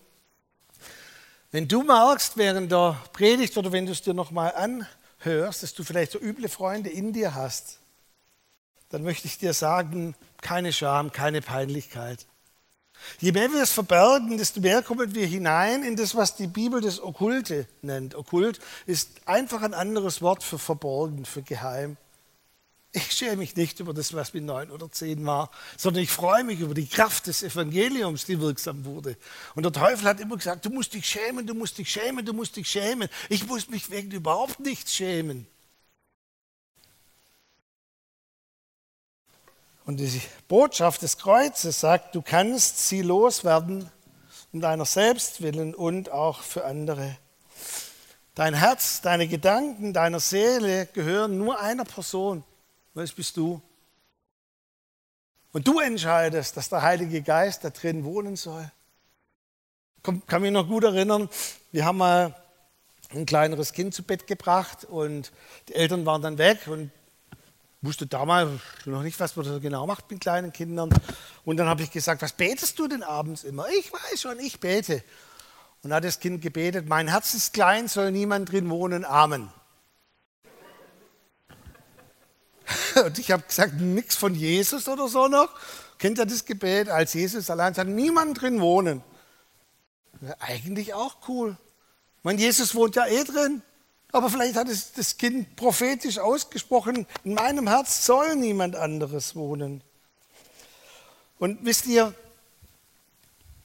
wenn 1.52 1.68
du 1.68 1.84
merkst 1.84 2.36
während 2.36 2.72
der 2.72 3.00
Predigt 3.12 3.56
oder 3.56 3.70
wenn 3.70 3.86
du 3.86 3.92
es 3.92 4.02
dir 4.02 4.14
nochmal 4.14 4.52
anhörst, 4.56 4.97
dass 5.24 5.74
du 5.74 5.84
vielleicht 5.84 6.12
so 6.12 6.18
üble 6.18 6.48
Freunde 6.48 6.90
in 6.90 7.12
dir 7.12 7.34
hast, 7.34 7.78
dann 8.90 9.02
möchte 9.02 9.26
ich 9.26 9.38
dir 9.38 9.52
sagen, 9.52 10.14
keine 10.40 10.72
Scham, 10.72 11.12
keine 11.12 11.42
Peinlichkeit. 11.42 12.26
Je 13.20 13.32
mehr 13.32 13.52
wir 13.52 13.62
es 13.62 13.70
verbergen, 13.70 14.38
desto 14.38 14.60
mehr 14.60 14.82
kommen 14.82 15.14
wir 15.14 15.26
hinein 15.26 15.84
in 15.84 15.96
das, 15.96 16.14
was 16.14 16.36
die 16.36 16.46
Bibel 16.46 16.80
das 16.80 17.00
Okkulte 17.00 17.66
nennt. 17.82 18.14
Okkult 18.14 18.60
ist 18.86 19.10
einfach 19.26 19.62
ein 19.62 19.74
anderes 19.74 20.20
Wort 20.22 20.42
für 20.42 20.58
verborgen, 20.58 21.24
für 21.24 21.42
geheim. 21.42 21.96
Ich 22.98 23.12
schäme 23.12 23.36
mich 23.36 23.54
nicht 23.54 23.78
über 23.78 23.94
das, 23.94 24.12
was 24.12 24.34
mit 24.34 24.42
neun 24.42 24.72
oder 24.72 24.90
zehn 24.90 25.24
war, 25.24 25.50
sondern 25.76 26.02
ich 26.02 26.10
freue 26.10 26.42
mich 26.42 26.58
über 26.58 26.74
die 26.74 26.88
Kraft 26.88 27.28
des 27.28 27.44
Evangeliums, 27.44 28.24
die 28.24 28.40
wirksam 28.40 28.84
wurde. 28.84 29.16
Und 29.54 29.62
der 29.62 29.72
Teufel 29.72 30.08
hat 30.08 30.18
immer 30.18 30.36
gesagt, 30.36 30.64
du 30.64 30.70
musst 30.70 30.94
dich 30.94 31.06
schämen, 31.06 31.46
du 31.46 31.54
musst 31.54 31.78
dich 31.78 31.88
schämen, 31.88 32.26
du 32.26 32.32
musst 32.32 32.56
dich 32.56 32.68
schämen. 32.68 33.08
Ich 33.28 33.46
muss 33.46 33.68
mich 33.68 33.88
wegen 33.90 34.10
überhaupt 34.10 34.58
nichts 34.58 34.94
schämen. 34.94 35.46
Und 39.84 39.98
die 39.98 40.20
Botschaft 40.48 41.02
des 41.02 41.18
Kreuzes 41.18 41.78
sagt, 41.78 42.16
du 42.16 42.22
kannst 42.22 42.88
sie 42.88 43.02
loswerden 43.02 43.90
um 44.52 44.60
deiner 44.60 44.86
selbst 44.86 45.42
willen 45.42 45.74
und 45.74 46.10
auch 46.10 46.42
für 46.42 46.64
andere. 46.64 47.16
Dein 48.34 48.54
Herz, 48.54 49.00
deine 49.00 49.28
Gedanken, 49.28 49.92
deiner 49.92 50.20
Seele 50.20 50.86
gehören 50.86 51.38
nur 51.38 51.60
einer 51.60 51.84
Person. 51.84 52.44
Das 52.98 53.12
bist 53.12 53.36
du. 53.36 53.62
Und 55.52 55.68
du 55.68 55.78
entscheidest, 55.78 56.56
dass 56.56 56.68
der 56.68 56.82
Heilige 56.82 57.22
Geist 57.22 57.62
da 57.62 57.70
drin 57.70 58.02
wohnen 58.02 58.34
soll. 58.34 58.68
Ich 59.98 60.26
kann 60.26 60.42
mich 60.42 60.50
noch 60.50 60.66
gut 60.66 60.82
erinnern, 60.82 61.28
wir 61.70 61.84
haben 61.84 61.98
mal 61.98 62.34
ein 63.10 63.24
kleineres 63.24 63.72
Kind 63.72 63.94
zu 63.94 64.02
Bett 64.02 64.26
gebracht 64.26 64.84
und 64.84 65.30
die 65.68 65.74
Eltern 65.74 66.06
waren 66.06 66.22
dann 66.22 66.38
weg 66.38 66.66
und 66.66 66.90
wusste 67.82 68.08
damals 68.08 68.50
noch 68.84 69.02
nicht, 69.04 69.20
was 69.20 69.36
man 69.36 69.46
da 69.46 69.58
genau 69.58 69.86
macht 69.86 70.10
mit 70.10 70.20
kleinen 70.20 70.52
Kindern. 70.52 70.90
Und 71.44 71.56
dann 71.56 71.68
habe 71.68 71.84
ich 71.84 71.92
gesagt, 71.92 72.20
was 72.20 72.32
betest 72.32 72.80
du 72.80 72.88
denn 72.88 73.04
abends 73.04 73.44
immer? 73.44 73.68
Ich 73.78 73.92
weiß 73.92 74.20
schon, 74.20 74.40
ich 74.40 74.58
bete. 74.58 75.04
Und 75.84 75.92
hat 75.92 76.02
das 76.02 76.18
Kind 76.18 76.42
gebetet, 76.42 76.88
mein 76.88 77.06
Herz 77.06 77.32
ist 77.34 77.54
klein, 77.54 77.86
soll 77.86 78.10
niemand 78.10 78.50
drin 78.50 78.68
wohnen, 78.68 79.04
Amen. 79.04 79.52
Und 83.04 83.18
ich 83.18 83.30
habe 83.30 83.42
gesagt, 83.42 83.74
nichts 83.74 84.16
von 84.16 84.34
Jesus 84.34 84.88
oder 84.88 85.08
so 85.08 85.28
noch. 85.28 85.48
Kennt 85.98 86.18
ihr 86.18 86.26
das 86.26 86.44
Gebet, 86.44 86.88
als 86.88 87.14
Jesus 87.14 87.50
allein 87.50 87.74
sagt, 87.74 87.90
niemand 87.90 88.40
drin 88.40 88.60
wohnen? 88.60 89.02
Ja, 90.20 90.34
eigentlich 90.38 90.94
auch 90.94 91.16
cool. 91.28 91.56
Ich 92.18 92.24
meine, 92.24 92.40
Jesus 92.40 92.74
wohnt 92.74 92.96
ja 92.96 93.06
eh 93.06 93.24
drin. 93.24 93.62
Aber 94.10 94.30
vielleicht 94.30 94.56
hat 94.56 94.68
es 94.68 94.92
das 94.92 95.18
Kind 95.18 95.54
prophetisch 95.56 96.18
ausgesprochen, 96.18 97.06
in 97.24 97.34
meinem 97.34 97.68
Herz 97.68 98.06
soll 98.06 98.36
niemand 98.36 98.74
anderes 98.74 99.36
wohnen. 99.36 99.82
Und 101.38 101.64
wisst 101.64 101.86
ihr, 101.86 102.14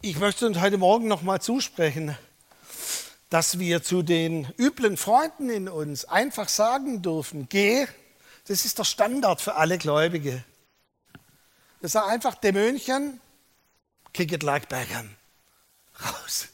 ich 0.02 0.20
möchte 0.20 0.46
uns 0.46 0.60
heute 0.60 0.78
Morgen 0.78 1.08
nochmal 1.08 1.42
zusprechen, 1.42 2.18
dass 3.30 3.58
wir 3.58 3.82
zu 3.84 4.04
den 4.04 4.48
üblen 4.60 4.98
Freunden 4.98 5.50
in 5.50 5.70
uns 5.70 6.04
einfach 6.06 6.50
sagen 6.50 7.02
dürfen, 7.02 7.48
geh, 7.50 7.88
das 8.46 8.66
ist 8.66 8.78
der 8.80 8.84
Standard 8.84 9.42
für 9.42 9.56
alle 9.56 9.78
Gläubige. 9.78 10.44
Das 11.82 11.94
sagt 11.94 12.10
einfach 12.10 12.36
Dämönchen, 12.36 13.20
kick 14.14 14.32
it 14.32 14.44
like 14.44 14.70
Beckham. 14.70 15.16
Raus. 16.04 16.48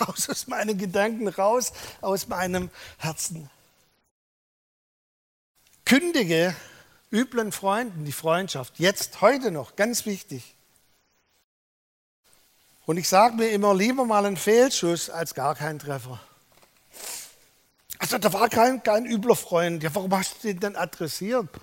Raus 0.00 0.28
aus 0.28 0.46
meinen 0.46 0.78
Gedanken, 0.78 1.28
raus 1.28 1.72
aus 2.00 2.28
meinem 2.28 2.70
Herzen. 2.98 3.50
Kündige 5.84 6.54
üblen 7.12 7.52
Freunden 7.52 8.04
die 8.04 8.12
Freundschaft. 8.12 8.78
Jetzt, 8.78 9.20
heute 9.20 9.50
noch, 9.50 9.76
ganz 9.76 10.06
wichtig. 10.06 10.54
Und 12.86 12.96
ich 12.96 13.08
sage 13.08 13.36
mir 13.36 13.50
immer 13.50 13.74
lieber 13.74 14.04
mal 14.04 14.24
einen 14.24 14.36
Fehlschuss 14.36 15.10
als 15.10 15.34
gar 15.34 15.54
keinen 15.54 15.78
Treffer. 15.78 16.20
Also 18.02 18.18
da 18.18 18.32
war 18.32 18.48
kein, 18.48 18.82
kein 18.82 19.06
übler 19.06 19.36
Freund. 19.36 19.80
Ja, 19.80 19.94
warum 19.94 20.12
hast 20.18 20.42
du 20.42 20.48
den 20.48 20.58
denn 20.58 20.74
adressiert? 20.74 21.48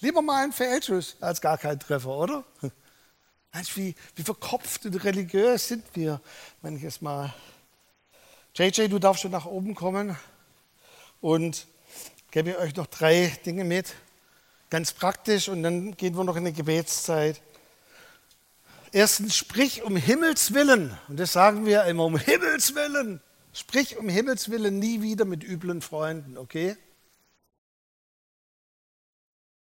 lieber 0.00 0.20
mal 0.20 0.44
einen 0.44 0.52
Fehlschuss 0.52 1.16
als 1.22 1.40
gar 1.40 1.56
keinen 1.56 1.80
Treffer, 1.80 2.10
oder? 2.10 2.44
Mensch, 3.54 3.74
wie, 3.78 3.94
wie 4.14 4.22
verkopft 4.22 4.84
und 4.84 5.02
religiös 5.02 5.68
sind 5.68 5.86
wir 5.94 6.20
manches 6.60 7.00
Mal. 7.00 7.32
JJ, 8.54 8.88
du 8.88 8.98
darfst 8.98 9.22
schon 9.22 9.30
nach 9.30 9.46
oben 9.46 9.74
kommen 9.74 10.14
und 11.22 11.66
gebe 12.30 12.58
euch 12.58 12.76
noch 12.76 12.88
drei 12.88 13.34
Dinge 13.46 13.64
mit, 13.64 13.94
ganz 14.68 14.92
praktisch 14.92 15.48
und 15.48 15.62
dann 15.62 15.96
gehen 15.96 16.14
wir 16.14 16.24
noch 16.24 16.36
in 16.36 16.42
eine 16.42 16.52
Gebetszeit. 16.52 17.40
Erstens, 18.92 19.34
sprich 19.34 19.82
um 19.82 19.96
Himmels 19.96 20.52
Willen, 20.52 20.94
und 21.08 21.18
das 21.18 21.32
sagen 21.32 21.64
wir 21.64 21.84
immer, 21.84 22.04
um 22.04 22.18
Himmels 22.18 22.74
Willen, 22.74 23.22
sprich 23.54 23.96
um 23.96 24.08
Himmels 24.10 24.50
Willen 24.50 24.78
nie 24.78 25.00
wieder 25.00 25.24
mit 25.24 25.42
üblen 25.42 25.80
Freunden, 25.80 26.36
okay? 26.36 26.76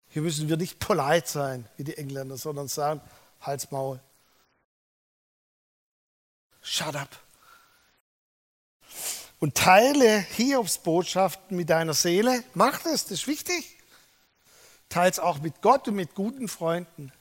Hier 0.09 0.21
müssen 0.21 0.49
wir 0.49 0.57
nicht 0.57 0.79
polite 0.79 1.27
sein, 1.27 1.67
wie 1.77 1.85
die 1.85 1.97
Engländer, 1.97 2.37
sondern 2.37 2.67
sagen, 2.67 3.01
Hals, 3.39 3.71
Maul. 3.71 3.99
Shut 6.61 6.95
up. 6.95 7.19
Und 9.39 9.55
teile 9.55 10.19
Hiobs 10.19 10.77
Botschaften 10.77 11.57
mit 11.57 11.69
deiner 11.69 11.93
Seele. 11.93 12.43
Mach 12.53 12.79
das, 12.83 13.03
das 13.03 13.11
ist 13.11 13.27
wichtig. 13.27 13.77
Teils 14.87 15.19
auch 15.19 15.39
mit 15.41 15.61
Gott 15.61 15.87
und 15.87 15.95
mit 15.95 16.15
guten 16.15 16.47
Freunden. 16.47 17.11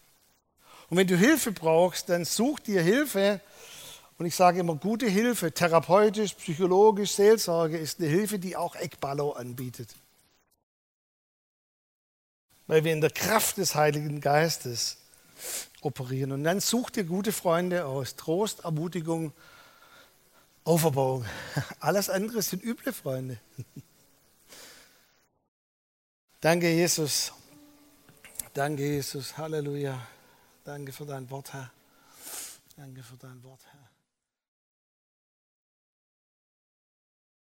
Und 0.88 0.98
wenn 0.98 1.06
du 1.06 1.16
Hilfe 1.16 1.50
brauchst, 1.50 2.11
dann 2.11 2.24
such 2.24 2.61
dir 2.61 2.82
Hilfe. 2.82 3.40
Und 4.18 4.27
ich 4.27 4.35
sage 4.37 4.61
immer, 4.61 4.77
gute 4.77 5.07
Hilfe, 5.09 5.53
therapeutisch, 5.53 6.35
psychologisch, 6.35 7.12
Seelsorge 7.12 7.79
ist 7.79 7.98
eine 7.98 8.09
Hilfe, 8.09 8.38
die 8.38 8.57
auch 8.57 8.77
Eckballo 8.77 9.33
anbietet. 9.33 9.94
Weil 12.66 12.85
wir 12.85 12.92
in 12.92 13.01
der 13.01 13.11
Kraft 13.11 13.57
des 13.57 13.75
Heiligen 13.75 14.20
Geistes 14.20 14.98
operieren. 15.81 16.33
Und 16.33 16.44
dann 16.44 16.61
such 16.61 16.90
dir 16.90 17.05
gute 17.05 17.33
Freunde 17.33 17.87
aus. 17.87 18.16
Trost, 18.16 18.64
Ermutigung, 18.64 19.33
Auferbauung. 20.64 21.25
Alles 21.81 22.09
andere 22.09 22.42
sind 22.42 22.62
üble 22.62 22.92
Freunde. 22.92 23.38
Danke, 26.40 26.70
Jesus. 26.70 27.33
Danke, 28.55 28.83
Jesus. 28.83 29.37
Halleluja. 29.37 30.07
Danke 30.64 30.92
für 30.92 31.07
dein 31.07 31.29
Wort, 31.31 31.53
Herr. 31.53 31.70
Danke 32.77 33.03
für 33.03 33.16
dein 33.16 33.42
Wort, 33.42 33.61
Herr. 33.70 33.91